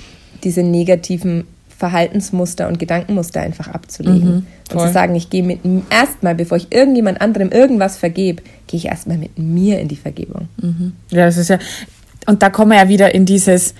diese 0.43 0.63
negativen 0.63 1.45
Verhaltensmuster 1.79 2.67
und 2.67 2.77
Gedankenmuster 2.77 3.39
einfach 3.39 3.69
abzulegen. 3.69 4.35
Mhm, 4.35 4.45
und 4.73 4.79
zu 4.79 4.91
sagen, 4.91 5.15
ich 5.15 5.29
gehe 5.29 5.43
mit 5.43 5.61
erstmal, 5.89 6.35
bevor 6.35 6.57
ich 6.57 6.67
irgendjemand 6.71 7.21
anderem 7.21 7.49
irgendwas 7.49 7.97
vergebe, 7.97 8.43
gehe 8.67 8.77
ich 8.77 8.87
erstmal 8.87 9.17
mit 9.17 9.39
mir 9.39 9.79
in 9.79 9.87
die 9.87 9.95
Vergebung. 9.95 10.49
Mhm. 10.61 10.91
Ja, 11.09 11.25
das 11.25 11.37
ist 11.37 11.47
ja, 11.47 11.57
und 12.27 12.43
da 12.43 12.49
kommen 12.49 12.71
wir 12.71 12.77
ja 12.77 12.89
wieder 12.89 13.15
in 13.15 13.25
dieses, 13.25 13.73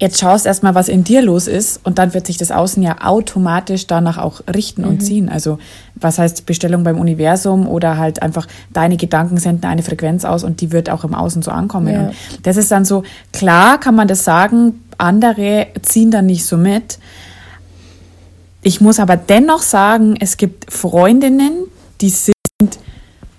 jetzt 0.00 0.18
schaust 0.18 0.46
erstmal, 0.46 0.74
was 0.74 0.88
in 0.88 1.04
dir 1.04 1.22
los 1.22 1.46
ist 1.46 1.80
und 1.84 1.98
dann 1.98 2.12
wird 2.12 2.26
sich 2.26 2.36
das 2.38 2.50
Außen 2.50 2.82
ja 2.82 2.96
automatisch 3.02 3.86
danach 3.86 4.18
auch 4.18 4.40
richten 4.52 4.82
mhm. 4.82 4.88
und 4.88 5.00
ziehen. 5.00 5.28
Also 5.28 5.58
was 5.94 6.18
heißt 6.18 6.44
Bestellung 6.46 6.82
beim 6.82 6.98
Universum 6.98 7.68
oder 7.68 7.96
halt 7.98 8.20
einfach 8.20 8.48
deine 8.72 8.96
Gedanken 8.96 9.36
senden 9.36 9.70
eine 9.70 9.84
Frequenz 9.84 10.24
aus 10.24 10.42
und 10.42 10.60
die 10.60 10.72
wird 10.72 10.90
auch 10.90 11.04
im 11.04 11.14
Außen 11.14 11.40
so 11.42 11.52
ankommen. 11.52 11.94
Ja. 11.94 12.06
Und 12.06 12.14
das 12.42 12.56
ist 12.56 12.72
dann 12.72 12.84
so, 12.84 13.04
klar 13.32 13.78
kann 13.78 13.94
man 13.94 14.08
das 14.08 14.24
sagen, 14.24 14.80
andere 14.98 15.68
ziehen 15.82 16.10
dann 16.10 16.26
nicht 16.26 16.44
so 16.44 16.56
mit. 16.56 16.98
Ich 18.64 18.80
muss 18.80 18.98
aber 18.98 19.16
dennoch 19.16 19.62
sagen, 19.62 20.16
es 20.18 20.36
gibt 20.38 20.72
Freundinnen, 20.72 21.64
die 22.00 22.08
sind 22.08 22.34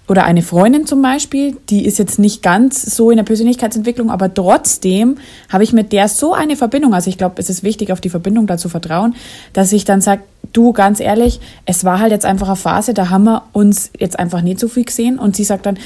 oder 0.07 0.23
eine 0.23 0.43
Freundin 0.43 0.85
zum 0.85 1.01
Beispiel, 1.01 1.57
die 1.71 1.83
ist 1.83 1.97
jetzt 1.97 2.19
nicht 2.19 2.43
ganz 2.43 2.95
so 2.95 3.09
in 3.09 3.17
der 3.17 3.23
Persönlichkeitsentwicklung, 3.23 4.11
aber 4.11 4.31
trotzdem 4.31 5.17
habe 5.49 5.63
ich 5.63 5.73
mit 5.73 5.91
der 5.91 6.07
so 6.09 6.33
eine 6.33 6.55
Verbindung. 6.55 6.93
Also 6.93 7.09
ich 7.09 7.17
glaube, 7.17 7.35
es 7.41 7.49
ist 7.49 7.63
wichtig, 7.63 7.91
auf 7.91 8.01
die 8.01 8.11
Verbindung 8.11 8.45
da 8.45 8.57
zu 8.57 8.69
vertrauen, 8.69 9.15
dass 9.53 9.71
ich 9.71 9.83
dann 9.83 10.01
sage, 10.01 10.21
du, 10.53 10.73
ganz 10.73 10.99
ehrlich, 10.99 11.39
es 11.65 11.83
war 11.85 11.99
halt 11.99 12.11
jetzt 12.11 12.25
einfach 12.25 12.49
eine 12.49 12.55
Phase, 12.55 12.93
da 12.93 13.09
haben 13.09 13.23
wir 13.23 13.43
uns 13.51 13.89
jetzt 13.97 14.19
einfach 14.19 14.43
nicht 14.43 14.59
so 14.59 14.67
viel 14.67 14.85
gesehen. 14.85 15.17
Und 15.17 15.35
sie 15.35 15.43
sagt 15.43 15.65
dann, 15.65 15.79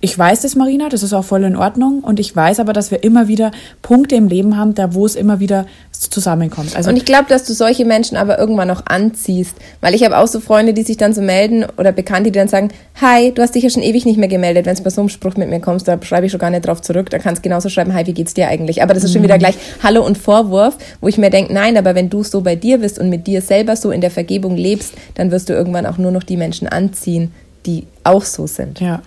ich 0.00 0.16
weiß 0.16 0.42
das, 0.42 0.54
Marina, 0.54 0.88
das 0.88 1.02
ist 1.02 1.12
auch 1.12 1.24
voll 1.24 1.42
in 1.44 1.56
Ordnung. 1.56 2.00
Und 2.00 2.20
ich 2.20 2.34
weiß 2.34 2.60
aber, 2.60 2.72
dass 2.72 2.90
wir 2.90 3.02
immer 3.02 3.26
wieder 3.26 3.50
Punkte 3.82 4.14
im 4.14 4.28
Leben 4.28 4.56
haben, 4.56 4.74
da 4.74 4.94
wo 4.94 5.04
es 5.04 5.16
immer 5.16 5.40
wieder 5.40 5.66
zusammenkommt. 5.92 6.76
Also 6.76 6.90
und 6.90 6.96
ich 6.96 7.04
glaube, 7.04 7.26
dass 7.28 7.44
du 7.44 7.52
solche 7.52 7.84
Menschen 7.84 8.16
aber 8.16 8.38
irgendwann 8.38 8.70
auch 8.70 8.82
anziehst. 8.86 9.56
Weil 9.80 9.94
ich 9.94 10.04
habe 10.04 10.16
auch 10.18 10.28
so 10.28 10.38
Freunde, 10.38 10.72
die 10.72 10.84
sich 10.84 10.96
dann 10.96 11.12
so 11.12 11.20
melden 11.20 11.66
oder 11.76 11.90
Bekannte, 11.90 12.30
die 12.30 12.38
dann 12.38 12.46
sagen, 12.48 12.70
hi, 13.00 13.32
du 13.32 13.42
hast 13.42 13.56
dich 13.56 13.64
ja 13.64 13.70
schon 13.70 13.82
ewig 13.82 14.06
nicht 14.06 14.18
mehr 14.18 14.28
gemeldet. 14.28 14.66
Wenn 14.66 14.76
du 14.76 14.82
bei 14.84 14.90
so 14.90 15.00
einem 15.00 15.08
Spruch 15.08 15.36
mit 15.36 15.50
mir 15.50 15.60
kommst, 15.60 15.88
da 15.88 16.00
schreibe 16.00 16.26
ich 16.26 16.32
schon 16.32 16.40
gar 16.40 16.50
nicht 16.50 16.66
drauf 16.66 16.80
zurück. 16.80 17.10
Da 17.10 17.18
kannst 17.18 17.40
du 17.40 17.42
genauso 17.42 17.68
schreiben, 17.68 17.92
hi, 17.92 18.06
wie 18.06 18.14
geht's 18.14 18.34
dir 18.34 18.48
eigentlich? 18.48 18.82
Aber 18.82 18.94
das 18.94 19.02
ist 19.02 19.12
schon 19.12 19.24
wieder 19.24 19.34
mhm. 19.34 19.40
gleich 19.40 19.56
Hallo 19.82 20.06
und 20.06 20.16
Vorwurf, 20.16 20.76
wo 21.00 21.08
ich 21.08 21.18
mir 21.18 21.30
denke, 21.30 21.52
nein, 21.52 21.76
aber 21.76 21.96
wenn 21.96 22.08
du 22.08 22.22
so 22.22 22.42
bei 22.42 22.54
dir 22.54 22.78
bist 22.78 23.00
und 23.00 23.10
mit 23.10 23.26
dir 23.26 23.42
selber 23.42 23.74
so 23.74 23.90
in 23.90 24.00
der 24.00 24.12
Vergebung 24.12 24.56
lebst, 24.56 24.94
dann 25.14 25.32
wirst 25.32 25.48
du 25.48 25.54
irgendwann 25.54 25.86
auch 25.86 25.98
nur 25.98 26.12
noch 26.12 26.22
die 26.22 26.36
Menschen 26.36 26.68
anziehen, 26.68 27.32
die 27.66 27.84
auch 28.04 28.22
so 28.22 28.46
sind. 28.46 28.80
Ja. 28.80 29.02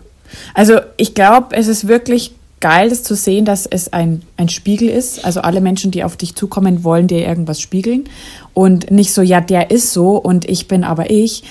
Also 0.54 0.80
ich 0.98 1.14
glaube, 1.14 1.56
es 1.56 1.68
ist 1.68 1.88
wirklich 1.88 2.34
geil, 2.62 2.90
das 2.90 3.04
zu 3.04 3.16
sehen, 3.16 3.44
dass 3.44 3.66
es 3.66 3.92
ein, 3.92 4.22
ein 4.38 4.48
Spiegel 4.48 4.88
ist. 4.88 5.26
Also 5.26 5.42
alle 5.42 5.60
Menschen, 5.60 5.92
die 5.92 6.06
auf 6.06 6.16
dich 6.16 6.36
zukommen, 6.36 6.86
wollen 6.86 7.08
dir 7.08 7.28
irgendwas 7.28 7.60
spiegeln. 7.60 8.06
Und 8.54 8.90
nicht 8.92 9.14
so, 9.14 9.22
ja, 9.22 9.42
der 9.42 9.72
ist 9.72 9.92
so 9.92 10.16
und 10.16 10.46
ich 10.46 10.70
bin 10.70 10.86
aber 10.86 11.10
ich. 11.10 11.44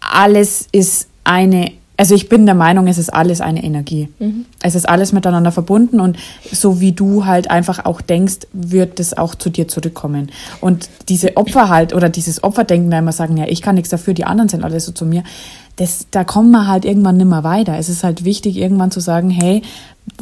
Alles 0.00 0.66
ist 0.72 1.08
eine, 1.22 1.72
also 1.96 2.14
ich 2.14 2.30
bin 2.30 2.46
der 2.46 2.54
Meinung, 2.54 2.88
es 2.88 2.96
ist 2.96 3.10
alles 3.10 3.42
eine 3.42 3.62
Energie. 3.62 4.08
Mhm. 4.18 4.46
Es 4.62 4.74
ist 4.74 4.88
alles 4.88 5.12
miteinander 5.12 5.52
verbunden 5.52 6.00
und 6.00 6.16
so 6.50 6.80
wie 6.80 6.92
du 6.92 7.26
halt 7.26 7.50
einfach 7.50 7.84
auch 7.84 8.00
denkst, 8.00 8.46
wird 8.52 8.98
es 8.98 9.16
auch 9.16 9.34
zu 9.34 9.50
dir 9.50 9.68
zurückkommen. 9.68 10.32
Und 10.62 10.88
diese 11.10 11.36
Opfer 11.36 11.68
halt 11.68 11.94
oder 11.94 12.08
dieses 12.08 12.42
Opferdenken, 12.42 12.90
da 12.90 12.98
immer 12.98 13.12
sagen, 13.12 13.36
ja, 13.36 13.44
ich 13.46 13.60
kann 13.60 13.74
nichts 13.74 13.90
dafür, 13.90 14.14
die 14.14 14.24
anderen 14.24 14.48
sind 14.48 14.64
alle 14.64 14.80
so 14.80 14.92
zu 14.92 15.04
mir 15.04 15.24
das, 15.76 16.06
da 16.10 16.24
kommen 16.24 16.50
wir 16.50 16.66
halt 16.66 16.84
irgendwann 16.84 17.16
nimmer 17.16 17.44
weiter. 17.44 17.78
Es 17.78 17.88
ist 17.88 18.04
halt 18.04 18.24
wichtig, 18.24 18.56
irgendwann 18.56 18.90
zu 18.90 19.00
sagen, 19.00 19.30
hey, 19.30 19.62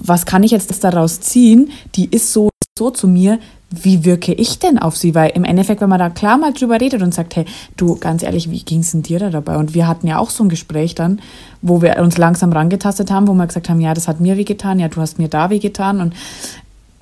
was 0.01 0.27
kann 0.27 0.43
ich 0.43 0.51
jetzt 0.51 0.85
daraus 0.85 1.21
ziehen? 1.21 1.71
Die 1.95 2.07
ist 2.07 2.33
so, 2.33 2.51
so 2.79 2.91
zu 2.91 3.09
mir. 3.09 3.39
Wie 3.71 4.05
wirke 4.05 4.33
ich 4.33 4.59
denn 4.59 4.79
auf 4.79 4.97
sie? 4.97 5.15
Weil 5.15 5.33
im 5.35 5.45
Endeffekt, 5.45 5.83
wenn 5.83 5.91
man 5.91 5.99
da 5.99 6.09
klar 6.09 6.39
mal 6.39 6.55
drüber 6.55 6.81
redet 6.81 7.03
und 7.03 7.13
sagt, 7.13 7.37
hey, 7.37 7.45
du, 7.77 7.97
ganz 7.97 8.23
ehrlich, 8.23 8.51
wie 8.51 8.63
ging 8.63 8.81
es 8.81 8.93
denn 8.93 9.03
dir 9.03 9.19
da 9.19 9.29
dabei? 9.29 9.59
Und 9.59 9.75
wir 9.75 9.87
hatten 9.87 10.07
ja 10.07 10.19
auch 10.19 10.31
so 10.31 10.43
ein 10.43 10.49
Gespräch 10.49 10.95
dann, 10.95 11.21
wo 11.61 11.83
wir 11.83 11.99
uns 11.99 12.17
langsam 12.17 12.53
rangetastet 12.53 13.11
haben, 13.11 13.29
wo 13.29 13.35
wir 13.35 13.47
gesagt 13.47 13.69
haben, 13.69 13.81
ja, 13.81 13.93
das 13.93 14.09
hat 14.09 14.21
mir 14.21 14.39
wehgetan, 14.39 14.79
ja, 14.79 14.89
du 14.89 15.01
hast 15.01 15.19
mir 15.19 15.29
da 15.29 15.51
wehgetan. 15.51 16.01
Und 16.01 16.15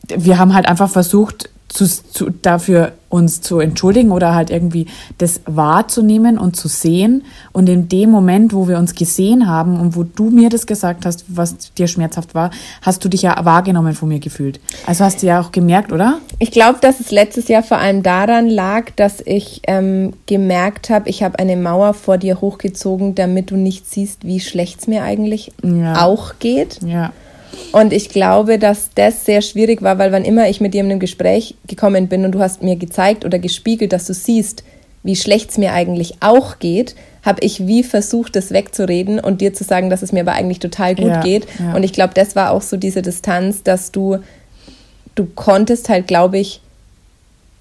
wir 0.08 0.38
haben 0.38 0.54
halt 0.54 0.66
einfach 0.66 0.90
versucht, 0.90 1.50
zu, 1.68 1.87
zu, 1.87 2.30
dafür 2.30 2.92
uns 3.08 3.40
zu 3.40 3.61
entschuldigen 3.61 4.11
oder 4.11 4.35
halt 4.35 4.50
irgendwie 4.50 4.87
das 5.18 5.40
wahrzunehmen 5.46 6.38
und 6.38 6.56
zu 6.56 6.68
sehen. 6.68 7.25
Und 7.52 7.68
in 7.68 7.88
dem 7.88 8.11
Moment, 8.11 8.52
wo 8.52 8.68
wir 8.68 8.78
uns 8.78 8.94
gesehen 8.94 9.46
haben 9.49 9.80
und 9.80 9.96
wo 9.96 10.02
du 10.02 10.30
mir 10.30 10.49
das 10.49 10.66
gesagt 10.66 11.06
hast, 11.06 11.25
was 11.28 11.73
dir 11.75 11.87
schmerzhaft 11.87 12.35
war, 12.35 12.50
hast 12.82 13.04
du 13.04 13.08
dich 13.08 13.23
ja 13.23 13.44
wahrgenommen 13.44 13.94
von 13.94 14.08
mir 14.08 14.18
gefühlt. 14.18 14.61
Also 14.87 15.04
hast 15.04 15.23
du 15.23 15.26
ja 15.26 15.40
auch 15.40 15.52
gemerkt, 15.52 15.92
oder? 15.92 16.18
Ich 16.38 16.50
glaube, 16.50 16.78
dass 16.80 17.00
es 17.00 17.11
letztes 17.11 17.49
Jahr 17.49 17.62
vor 17.62 17.78
allem 17.78 18.02
daran 18.02 18.49
lag, 18.49 18.90
dass 18.96 19.20
ich 19.25 19.62
ähm, 19.66 20.12
gemerkt 20.26 20.90
habe, 20.90 21.08
ich 21.08 21.23
habe 21.23 21.38
eine 21.38 21.56
Mauer 21.56 21.94
vor 21.94 22.18
dir 22.18 22.40
hochgezogen, 22.40 23.14
damit 23.14 23.50
du 23.50 23.56
nicht 23.56 23.90
siehst, 23.90 24.25
wie 24.25 24.40
schlecht 24.40 24.80
es 24.80 24.87
mir 24.87 25.02
eigentlich 25.02 25.52
ja. 25.62 26.04
auch 26.04 26.35
geht. 26.38 26.80
Ja. 26.82 27.12
Und 27.72 27.92
ich 27.92 28.08
glaube, 28.08 28.58
dass 28.58 28.90
das 28.94 29.24
sehr 29.24 29.42
schwierig 29.42 29.82
war, 29.82 29.98
weil 29.98 30.12
wann 30.12 30.24
immer 30.24 30.48
ich 30.48 30.60
mit 30.60 30.74
dir 30.74 30.80
in 30.80 30.90
einem 30.90 31.00
Gespräch 31.00 31.54
gekommen 31.66 32.08
bin 32.08 32.24
und 32.24 32.32
du 32.32 32.40
hast 32.40 32.62
mir 32.62 32.76
gezeigt 32.76 33.24
oder 33.24 33.38
gespiegelt, 33.38 33.92
dass 33.92 34.06
du 34.06 34.14
siehst, 34.14 34.64
wie 35.02 35.16
schlecht 35.16 35.50
es 35.50 35.58
mir 35.58 35.72
eigentlich 35.72 36.14
auch 36.20 36.58
geht, 36.58 36.96
habe 37.22 37.40
ich 37.42 37.66
wie 37.66 37.82
versucht, 37.82 38.36
das 38.36 38.50
wegzureden 38.50 39.20
und 39.20 39.40
dir 39.40 39.52
zu 39.52 39.64
sagen, 39.64 39.90
dass 39.90 40.02
es 40.02 40.12
mir 40.12 40.20
aber 40.20 40.32
eigentlich 40.32 40.60
total 40.60 40.94
gut 40.94 41.08
ja, 41.08 41.20
geht. 41.20 41.46
Ja. 41.58 41.74
Und 41.74 41.82
ich 41.82 41.92
glaube, 41.92 42.14
das 42.14 42.36
war 42.36 42.52
auch 42.52 42.62
so 42.62 42.76
diese 42.76 43.02
Distanz, 43.02 43.62
dass 43.62 43.90
du, 43.90 44.18
du 45.14 45.26
konntest 45.26 45.88
halt, 45.88 46.06
glaube 46.06 46.38
ich, 46.38 46.60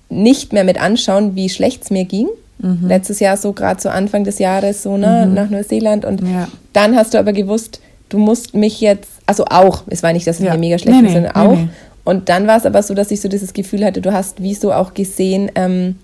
nicht 0.09 0.53
mehr 0.53 0.63
mit 0.63 0.79
anschauen, 0.79 1.35
wie 1.35 1.49
schlecht 1.49 1.83
es 1.83 1.89
mir 1.89 2.05
ging. 2.05 2.27
Mhm. 2.59 2.87
Letztes 2.87 3.19
Jahr 3.19 3.37
so, 3.37 3.53
gerade 3.53 3.79
zu 3.79 3.91
Anfang 3.91 4.23
des 4.23 4.39
Jahres, 4.39 4.83
so 4.83 4.97
ne, 4.97 5.25
mhm. 5.27 5.33
nach 5.33 5.49
Neuseeland. 5.49 6.05
Und 6.05 6.21
ja. 6.21 6.47
dann 6.73 6.95
hast 6.95 7.13
du 7.13 7.19
aber 7.19 7.33
gewusst, 7.33 7.81
du 8.09 8.17
musst 8.17 8.53
mich 8.53 8.81
jetzt, 8.81 9.09
also 9.25 9.45
auch, 9.45 9.83
es 9.87 10.03
war 10.03 10.13
nicht, 10.13 10.27
dass 10.27 10.39
es 10.39 10.45
ja. 10.45 10.53
mir 10.53 10.59
mega 10.59 10.77
schlecht 10.77 11.01
nee, 11.01 11.07
ist, 11.07 11.13
sondern 11.13 11.33
nee, 11.33 11.41
auch. 11.41 11.57
Nee. 11.57 11.69
Und 12.03 12.29
dann 12.29 12.47
war 12.47 12.57
es 12.57 12.65
aber 12.65 12.83
so, 12.83 12.93
dass 12.93 13.09
ich 13.11 13.21
so 13.21 13.27
dieses 13.27 13.53
Gefühl 13.53 13.83
hatte, 13.83 14.01
du 14.01 14.13
hast 14.13 14.41
wie 14.41 14.53
so 14.53 14.71
auch 14.71 14.93
gesehen, 14.93 15.51
ähm, 15.55 15.95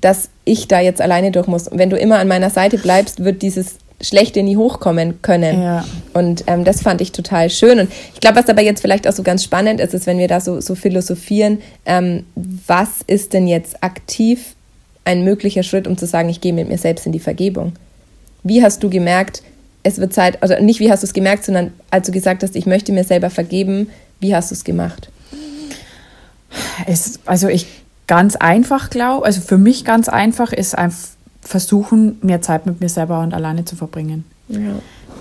dass 0.00 0.28
ich 0.44 0.68
da 0.68 0.80
jetzt 0.80 1.00
alleine 1.00 1.30
durch 1.30 1.46
muss. 1.46 1.68
Und 1.68 1.78
wenn 1.78 1.90
du 1.90 1.96
immer 1.96 2.18
an 2.18 2.28
meiner 2.28 2.50
Seite 2.50 2.78
bleibst, 2.78 3.24
wird 3.24 3.42
dieses 3.42 3.76
Schlechte 4.02 4.42
nie 4.42 4.56
hochkommen 4.56 5.20
können. 5.22 5.62
Ja. 5.62 5.84
Und 6.14 6.44
ähm, 6.46 6.64
das 6.64 6.82
fand 6.82 7.00
ich 7.00 7.12
total 7.12 7.50
schön. 7.50 7.80
Und 7.80 7.92
ich 8.14 8.20
glaube, 8.20 8.36
was 8.36 8.48
aber 8.48 8.62
jetzt 8.62 8.80
vielleicht 8.80 9.06
auch 9.06 9.12
so 9.12 9.22
ganz 9.22 9.44
spannend 9.44 9.80
ist, 9.80 9.92
ist, 9.92 10.06
wenn 10.06 10.18
wir 10.18 10.28
da 10.28 10.40
so, 10.40 10.60
so 10.60 10.74
philosophieren, 10.74 11.58
ähm, 11.84 12.24
was 12.34 12.88
ist 13.06 13.32
denn 13.34 13.46
jetzt 13.46 13.82
aktiv 13.82 14.54
ein 15.04 15.24
möglicher 15.24 15.62
Schritt, 15.62 15.86
um 15.86 15.98
zu 15.98 16.06
sagen, 16.06 16.28
ich 16.28 16.40
gehe 16.40 16.52
mit 16.52 16.68
mir 16.68 16.78
selbst 16.78 17.04
in 17.06 17.12
die 17.12 17.20
Vergebung? 17.20 17.72
Wie 18.42 18.62
hast 18.62 18.82
du 18.82 18.88
gemerkt, 18.88 19.42
es 19.82 19.98
wird 19.98 20.12
Zeit, 20.12 20.42
also 20.42 20.54
nicht 20.60 20.80
wie 20.80 20.90
hast 20.90 21.02
du 21.02 21.06
es 21.06 21.12
gemerkt, 21.12 21.44
sondern 21.44 21.72
als 21.90 22.06
du 22.06 22.12
gesagt 22.12 22.42
hast, 22.42 22.56
ich 22.56 22.66
möchte 22.66 22.92
mir 22.92 23.04
selber 23.04 23.30
vergeben, 23.30 23.88
wie 24.20 24.34
hast 24.34 24.50
du 24.50 24.54
es 24.54 24.64
gemacht? 24.64 25.10
Es, 26.86 27.20
also 27.26 27.48
ich 27.48 27.66
ganz 28.06 28.36
einfach 28.36 28.90
glaube, 28.90 29.24
also 29.24 29.40
für 29.40 29.58
mich 29.58 29.84
ganz 29.84 30.08
einfach 30.08 30.52
ist 30.52 30.76
einfach 30.76 30.98
versuchen, 31.40 32.18
mehr 32.22 32.42
Zeit 32.42 32.66
mit 32.66 32.80
mir 32.80 32.88
selber 32.88 33.20
und 33.20 33.32
alleine 33.32 33.64
zu 33.64 33.76
verbringen. 33.76 34.24
Ja. 34.48 34.58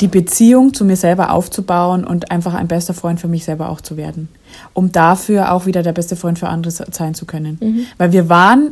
Die 0.02 0.08
Beziehung 0.08 0.74
zu 0.74 0.86
mir 0.86 0.96
selber 0.96 1.32
aufzubauen 1.32 2.04
und 2.04 2.32
einfach 2.32 2.54
ein 2.54 2.68
bester 2.68 2.94
Freund 2.94 3.20
für 3.20 3.28
mich 3.28 3.46
selber 3.46 3.70
auch 3.70 3.82
zu 3.82 3.96
werden. 3.96 4.30
Um 4.74 4.92
dafür 4.92 5.54
auch 5.54 5.66
wieder 5.66 5.84
der 5.84 5.94
beste 5.94 6.16
Freund 6.16 6.40
für 6.40 6.50
andere 6.50 6.72
sein 6.72 7.14
zu 7.14 7.26
können. 7.26 7.58
Mhm. 7.62 7.86
Weil 7.98 8.12
wir 8.12 8.28
waren 8.28 8.72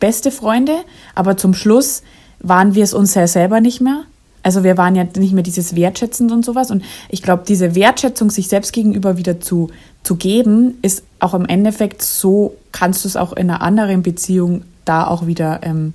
beste 0.00 0.30
Freunde, 0.30 0.74
aber 1.14 1.36
zum 1.36 1.54
Schluss 1.54 2.02
waren 2.40 2.74
wir 2.74 2.84
es 2.84 2.92
uns 2.92 3.12
selber 3.12 3.60
nicht 3.60 3.80
mehr 3.80 4.04
also 4.44 4.62
wir 4.62 4.76
waren 4.76 4.94
ja 4.94 5.04
nicht 5.16 5.32
mehr 5.32 5.42
dieses 5.42 5.74
Wertschätzend 5.74 6.30
und 6.30 6.44
sowas. 6.44 6.70
Und 6.70 6.84
ich 7.08 7.22
glaube, 7.22 7.44
diese 7.48 7.74
Wertschätzung 7.74 8.30
sich 8.30 8.48
selbst 8.48 8.72
gegenüber 8.72 9.16
wieder 9.16 9.40
zu, 9.40 9.70
zu 10.02 10.16
geben, 10.16 10.78
ist 10.82 11.02
auch 11.18 11.32
im 11.34 11.46
Endeffekt 11.46 12.02
so, 12.02 12.54
kannst 12.70 13.04
du 13.04 13.08
es 13.08 13.16
auch 13.16 13.32
in 13.32 13.50
einer 13.50 13.62
anderen 13.62 14.02
Beziehung 14.02 14.62
da 14.84 15.06
auch 15.06 15.26
wieder 15.26 15.60
ähm, 15.62 15.94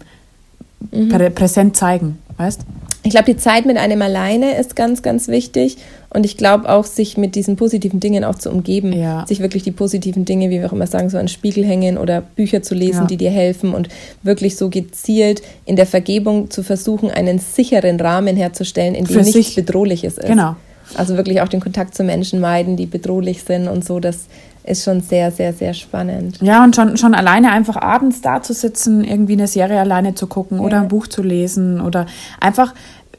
mhm. 0.91 1.09
prä 1.09 1.29
präsent 1.29 1.77
zeigen, 1.77 2.17
weißt? 2.37 2.61
Ich 3.09 3.15
glaube, 3.15 3.33
die 3.33 3.37
Zeit 3.37 3.65
mit 3.65 3.75
einem 3.77 4.03
alleine 4.03 4.55
ist 4.59 4.75
ganz, 4.75 5.01
ganz 5.01 5.29
wichtig. 5.29 5.77
Und 6.11 6.27
ich 6.27 6.37
glaube 6.37 6.69
auch, 6.69 6.85
sich 6.85 7.17
mit 7.17 7.33
diesen 7.33 7.55
positiven 7.55 7.99
Dingen 7.99 8.23
auch 8.23 8.35
zu 8.35 8.51
umgeben, 8.51 8.93
ja. 8.93 9.25
sich 9.25 9.39
wirklich 9.39 9.63
die 9.63 9.71
positiven 9.71 10.25
Dinge, 10.25 10.51
wie 10.51 10.59
wir 10.59 10.67
auch 10.67 10.73
immer 10.73 10.85
sagen, 10.85 11.09
so 11.09 11.17
an 11.17 11.27
Spiegel 11.27 11.65
hängen 11.65 11.97
oder 11.97 12.21
Bücher 12.21 12.61
zu 12.61 12.75
lesen, 12.75 13.01
ja. 13.01 13.07
die 13.07 13.17
dir 13.17 13.31
helfen 13.31 13.73
und 13.73 13.89
wirklich 14.21 14.57
so 14.57 14.69
gezielt 14.69 15.41
in 15.65 15.75
der 15.75 15.87
Vergebung 15.87 16.51
zu 16.51 16.61
versuchen, 16.61 17.09
einen 17.09 17.39
sicheren 17.39 17.99
Rahmen 17.99 18.37
herzustellen, 18.37 18.93
in 18.93 19.05
dem 19.05 19.11
Für 19.11 19.23
nichts 19.23 19.33
sich. 19.33 19.55
Bedrohliches 19.55 20.19
ist. 20.19 20.27
Genau. 20.27 20.55
Also 20.93 21.17
wirklich 21.17 21.41
auch 21.41 21.47
den 21.47 21.61
Kontakt 21.61 21.95
zu 21.95 22.03
Menschen 22.03 22.39
meiden, 22.39 22.77
die 22.77 22.85
bedrohlich 22.85 23.41
sind 23.41 23.67
und 23.67 23.83
so, 23.83 23.99
das 23.99 24.27
ist 24.69 24.83
schon 24.83 25.01
sehr, 25.01 25.31
sehr, 25.31 25.53
sehr 25.53 25.73
spannend. 25.73 26.37
Ja, 26.41 26.63
und 26.63 26.75
schon, 26.75 26.95
schon 26.97 27.15
alleine 27.15 27.51
einfach 27.51 27.75
abends 27.75 28.21
da 28.21 28.41
zu 28.41 28.53
sitzen, 28.53 29.03
irgendwie 29.03 29.33
eine 29.33 29.47
Serie 29.47 29.79
alleine 29.79 30.13
zu 30.13 30.27
gucken 30.27 30.59
ja. 30.59 30.63
oder 30.63 30.81
ein 30.81 30.87
Buch 30.87 31.07
zu 31.07 31.23
lesen 31.23 31.81
oder 31.81 32.05
einfach 32.39 32.73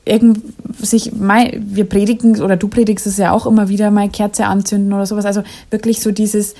irgend 0.04 0.40
sich 0.78 1.12
mein, 1.12 1.62
wir 1.74 1.88
predigen 1.88 2.40
oder 2.40 2.56
du 2.56 2.68
predigst 2.68 3.06
es 3.06 3.16
ja 3.16 3.32
auch 3.32 3.46
immer 3.46 3.68
wieder 3.68 3.90
mal 3.90 4.08
Kerze 4.08 4.46
anzünden 4.46 4.92
oder 4.92 5.06
sowas. 5.06 5.24
Also 5.24 5.42
wirklich 5.70 6.00
so 6.00 6.10
dieses 6.10 6.54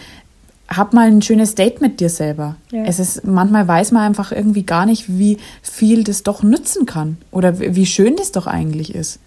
hab 0.69 0.93
mal 0.93 1.09
ein 1.09 1.21
schönes 1.23 1.57
Date 1.57 1.81
mit 1.81 1.99
dir 1.99 2.09
selber. 2.09 2.57
Ja. 2.71 2.85
Es 2.85 3.01
ist 3.01 3.27
manchmal 3.27 3.67
weiß 3.67 3.91
man 3.91 4.03
einfach 4.03 4.31
irgendwie 4.31 4.63
gar 4.63 4.87
nicht, 4.87 5.19
wie 5.19 5.39
viel 5.63 6.05
das 6.05 6.23
doch 6.23 6.43
nützen 6.43 6.87
kann 6.87 7.17
oder 7.33 7.59
wie 7.59 7.87
schön 7.87 8.15
das 8.17 8.31
doch 8.31 8.47
eigentlich 8.47 8.95
ist. 8.95 9.19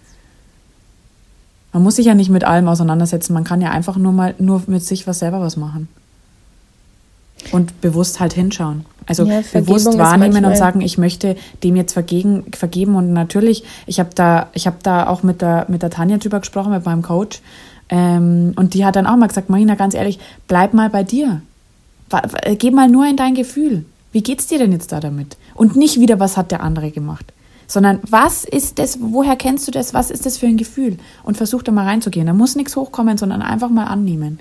Man 1.73 1.83
muss 1.83 1.97
sich 1.97 2.05
ja 2.05 2.13
nicht 2.13 2.29
mit 2.29 2.43
allem 2.43 2.67
auseinandersetzen, 2.67 3.33
man 3.33 3.43
kann 3.43 3.59
ja 3.59 3.71
einfach 3.71 3.97
nur 3.97 4.13
mal 4.13 4.35
nur 4.37 4.61
mit 4.67 4.83
sich 4.83 5.05
was 5.07 5.19
selber 5.19 5.41
was 5.41 5.57
machen. 5.57 5.89
Und 7.53 7.79
bewusst 7.81 8.19
halt 8.19 8.33
hinschauen. 8.33 8.85
Also 9.05 9.25
ja, 9.25 9.41
bewusst 9.53 9.97
wahrnehmen 9.97 10.45
und 10.45 10.55
sagen, 10.55 10.81
ich 10.81 10.97
möchte 10.97 11.35
dem 11.63 11.75
jetzt 11.75 11.93
vergegen, 11.93 12.45
vergeben. 12.53 12.95
Und 12.95 13.13
natürlich, 13.13 13.63
ich 13.85 13.99
habe 13.99 14.09
da, 14.15 14.47
ich 14.53 14.65
habe 14.65 14.77
da 14.81 15.07
auch 15.07 15.23
mit 15.23 15.41
der, 15.41 15.65
mit 15.67 15.81
der 15.81 15.89
Tanja 15.89 16.17
drüber 16.17 16.39
gesprochen, 16.39 16.71
mit 16.71 16.85
meinem 16.85 17.01
Coach. 17.01 17.41
Ähm, 17.89 18.53
und 18.55 18.73
die 18.73 18.85
hat 18.85 18.95
dann 18.95 19.07
auch 19.07 19.15
mal 19.15 19.27
gesagt, 19.27 19.49
Marina, 19.49 19.75
ganz 19.75 19.93
ehrlich, 19.93 20.19
bleib 20.47 20.73
mal 20.73 20.89
bei 20.89 21.03
dir. 21.03 21.41
Geh 22.59 22.71
mal 22.71 22.87
nur 22.87 23.07
in 23.07 23.17
dein 23.17 23.35
Gefühl. 23.35 23.85
wie 24.11 24.21
geht's 24.21 24.45
dir 24.45 24.59
denn 24.59 24.71
jetzt 24.71 24.91
da 24.91 24.99
damit? 24.99 25.37
Und 25.55 25.75
nicht 25.75 25.99
wieder, 25.99 26.19
was 26.19 26.37
hat 26.37 26.51
der 26.51 26.61
andere 26.61 26.91
gemacht? 26.91 27.33
Sondern 27.65 27.99
was 28.07 28.43
ist 28.43 28.77
das, 28.77 28.99
woher 29.01 29.35
kennst 29.35 29.67
du 29.67 29.71
das, 29.71 29.93
was 29.95 30.11
ist 30.11 30.25
das 30.25 30.37
für 30.37 30.45
ein 30.45 30.57
Gefühl? 30.57 30.97
Und 31.23 31.37
versuch 31.37 31.63
da 31.63 31.71
mal 31.71 31.87
reinzugehen. 31.87 32.27
Da 32.27 32.33
muss 32.33 32.55
nichts 32.55 32.75
hochkommen, 32.75 33.17
sondern 33.17 33.41
einfach 33.41 33.69
mal 33.69 33.85
annehmen. 33.85 34.39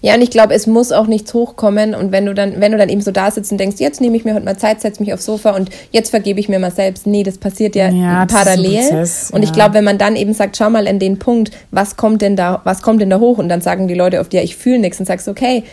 Ja, 0.00 0.14
und 0.14 0.22
ich 0.22 0.30
glaube, 0.30 0.54
es 0.54 0.66
muss 0.66 0.92
auch 0.92 1.06
nichts 1.06 1.34
hochkommen. 1.34 1.94
Und 1.94 2.12
wenn 2.12 2.26
du 2.26 2.34
dann, 2.34 2.60
wenn 2.60 2.72
du 2.72 2.78
dann 2.78 2.88
eben 2.88 3.00
so 3.00 3.10
da 3.10 3.30
sitzt 3.30 3.52
und 3.52 3.58
denkst, 3.58 3.76
jetzt 3.78 4.00
nehme 4.00 4.16
ich 4.16 4.24
mir 4.24 4.34
heute 4.34 4.44
mal 4.44 4.56
Zeit, 4.56 4.80
setze 4.80 5.02
mich 5.02 5.12
aufs 5.12 5.24
Sofa 5.24 5.50
und 5.50 5.70
jetzt 5.90 6.10
vergebe 6.10 6.40
ich 6.40 6.48
mir 6.48 6.58
mal 6.58 6.70
selbst. 6.70 7.06
Nee, 7.06 7.22
das 7.22 7.38
passiert 7.38 7.76
ja, 7.76 7.90
Ja, 7.90 8.26
parallel. 8.26 8.80
Prozess, 8.80 9.30
und 9.32 9.42
ich 9.42 9.50
ja. 9.50 9.54
glaube, 9.54 9.74
wenn 9.74 9.84
man 9.84 9.98
dann 9.98 10.16
eben 10.16 10.34
sagt, 10.34 10.56
schau 10.56 10.70
mal 10.70 10.86
an 10.86 10.98
den 10.98 11.18
Punkt, 11.18 11.50
was 11.70 11.96
kommt 11.96 12.22
denn 12.22 12.36
da, 12.36 12.60
was 12.64 12.82
kommt 12.82 13.00
denn 13.00 13.10
da 13.10 13.18
hoch? 13.20 13.38
Und 13.38 13.48
dann 13.48 13.60
sagen 13.60 13.88
die 13.88 13.94
Leute 13.94 14.20
oft, 14.20 14.32
ja, 14.34 14.42
ich 14.42 14.56
fühle 14.56 14.78
nichts 14.78 15.00
und 15.00 15.06
sagst, 15.06 15.28
okay, 15.28 15.64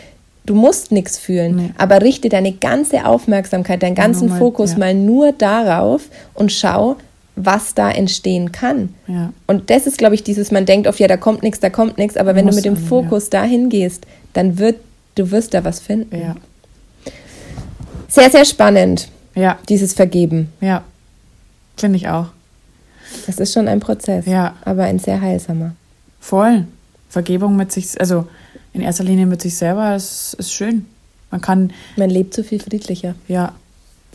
du 0.46 0.54
musst 0.54 0.92
nichts 0.92 1.18
fühlen, 1.18 1.56
Nee. 1.56 1.70
aber 1.76 2.00
richte 2.00 2.28
deine 2.28 2.52
ganze 2.52 3.04
Aufmerksamkeit, 3.04 3.82
deinen 3.82 3.94
ganzen 3.94 4.28
Nur 4.28 4.34
mal, 4.34 4.38
Fokus 4.38 4.72
ja. 4.72 4.78
mal 4.78 4.94
nur 4.94 5.32
darauf 5.32 6.02
und 6.34 6.52
schau, 6.52 6.96
was 7.44 7.74
da 7.74 7.90
entstehen 7.90 8.52
kann. 8.52 8.94
Ja. 9.06 9.32
Und 9.46 9.70
das 9.70 9.86
ist, 9.86 9.98
glaube 9.98 10.14
ich, 10.14 10.22
dieses, 10.24 10.50
man 10.50 10.66
denkt 10.66 10.86
oft, 10.86 10.98
ja, 10.98 11.06
da 11.08 11.16
kommt 11.16 11.42
nichts, 11.42 11.60
da 11.60 11.70
kommt 11.70 11.96
nichts, 11.98 12.16
aber 12.16 12.34
wenn 12.34 12.44
du 12.46 12.52
Muss 12.52 12.56
mit 12.56 12.64
dem 12.64 12.74
an, 12.74 12.82
ja. 12.82 12.88
Fokus 12.88 13.30
dahin 13.30 13.68
gehst, 13.68 14.06
dann 14.32 14.58
wird, 14.58 14.76
du 15.14 15.30
wirst 15.30 15.54
da 15.54 15.64
was 15.64 15.78
finden. 15.80 16.20
Ja. 16.20 16.34
Sehr, 18.08 18.30
sehr 18.30 18.44
spannend, 18.44 19.08
Ja. 19.34 19.58
dieses 19.68 19.92
Vergeben. 19.92 20.52
Ja. 20.60 20.82
Finde 21.76 21.96
ich 21.96 22.08
auch. 22.08 22.26
Das 23.26 23.38
ist 23.38 23.52
schon 23.54 23.68
ein 23.68 23.80
Prozess, 23.80 24.26
Ja. 24.26 24.54
aber 24.64 24.84
ein 24.84 24.98
sehr 24.98 25.20
heilsamer. 25.20 25.74
Voll. 26.20 26.66
Vergebung 27.08 27.56
mit 27.56 27.72
sich, 27.72 27.98
also 28.00 28.26
in 28.72 28.80
erster 28.82 29.04
Linie 29.04 29.26
mit 29.26 29.40
sich 29.42 29.56
selber, 29.56 29.94
ist, 29.96 30.34
ist 30.38 30.52
schön. 30.52 30.86
Man 31.30 31.40
kann, 31.40 31.72
Man 31.96 32.10
lebt 32.10 32.34
so 32.34 32.42
viel 32.42 32.60
friedlicher. 32.60 33.14
ja, 33.28 33.52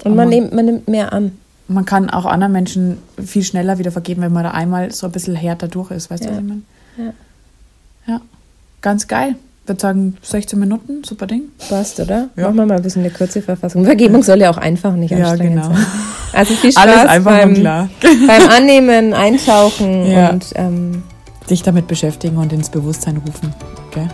Und 0.04 0.16
man, 0.16 0.28
man- 0.28 0.30
nimmt, 0.30 0.54
man 0.54 0.66
nimmt 0.66 0.88
mehr 0.88 1.14
an. 1.14 1.38
Man 1.68 1.86
kann 1.86 2.10
auch 2.10 2.26
anderen 2.26 2.54
Menschen 2.54 2.98
viel 3.24 3.44
schneller 3.44 3.78
wieder 3.78 3.92
vergeben, 3.92 4.22
wenn 4.22 4.34
man 4.34 4.44
da 4.44 4.52
einmal 4.52 4.92
so 4.92 5.06
ein 5.08 5.12
bisschen 5.12 5.36
härter 5.36 5.68
durch 5.68 5.92
ist. 5.92 6.10
Weißt 6.12 6.24
du, 6.26 6.30
Ja. 6.30 6.36
was 6.36 6.42
ich 6.44 6.48
meine? 6.50 6.62
Ja. 6.98 8.14
Ja. 8.16 8.22
Ganz 8.82 9.08
geil. 9.08 9.36
Ich 9.64 9.70
würde 9.70 9.80
sagen, 9.80 10.18
16 10.22 10.60
Minuten, 10.60 11.06
super 11.06 11.26
Ding. 11.26 11.44
Passt, 11.70 11.98
oder? 12.02 12.28
Ja. 12.36 12.44
Machen 12.44 12.56
wir 12.58 12.66
mal 12.66 12.76
ein 12.78 12.84
bisschen 12.84 13.02
eine 13.04 13.12
kurze 13.14 13.42
Verfassung. 13.42 13.86
Vergebung 13.86 14.22
soll 14.22 14.42
ja 14.42 14.50
auch 14.50 14.58
einfach 14.58 14.94
nicht 14.94 15.12
Ja, 15.12 15.30
anstrengend 15.30 15.64
genau. 15.64 15.74
sein. 15.76 15.86
Also 16.34 16.54
viel 16.56 16.72
Spaß 16.74 16.84
Alles 16.86 17.10
einfach 17.10 17.32
beim, 17.32 17.50
und 17.50 17.56
klar. 17.56 17.90
beim 18.28 18.50
Annehmen, 18.50 19.14
Eintauchen 19.14 20.06
Ja. 20.12 20.32
und 20.32 20.46
ähm, 20.56 21.04
Dich 21.50 21.62
damit 21.64 21.88
beschäftigen 21.88 22.38
und 22.38 22.52
ins 22.54 22.70
Bewusstsein 22.70 23.18
rufen. 23.18 23.54
Gell? 23.94 24.08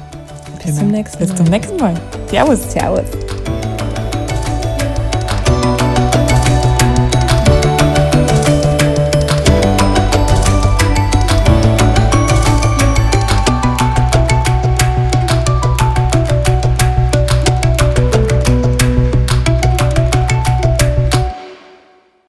Bis 0.63 0.75
zum 0.75 0.89
nächsten 0.91 1.17
Bis 1.19 1.29
Mal. 1.29 1.35
zum 1.37 1.45
nächsten 1.47 1.77
Mal. 1.77 1.93
Servus. 2.29 2.71
Servus. 2.71 3.38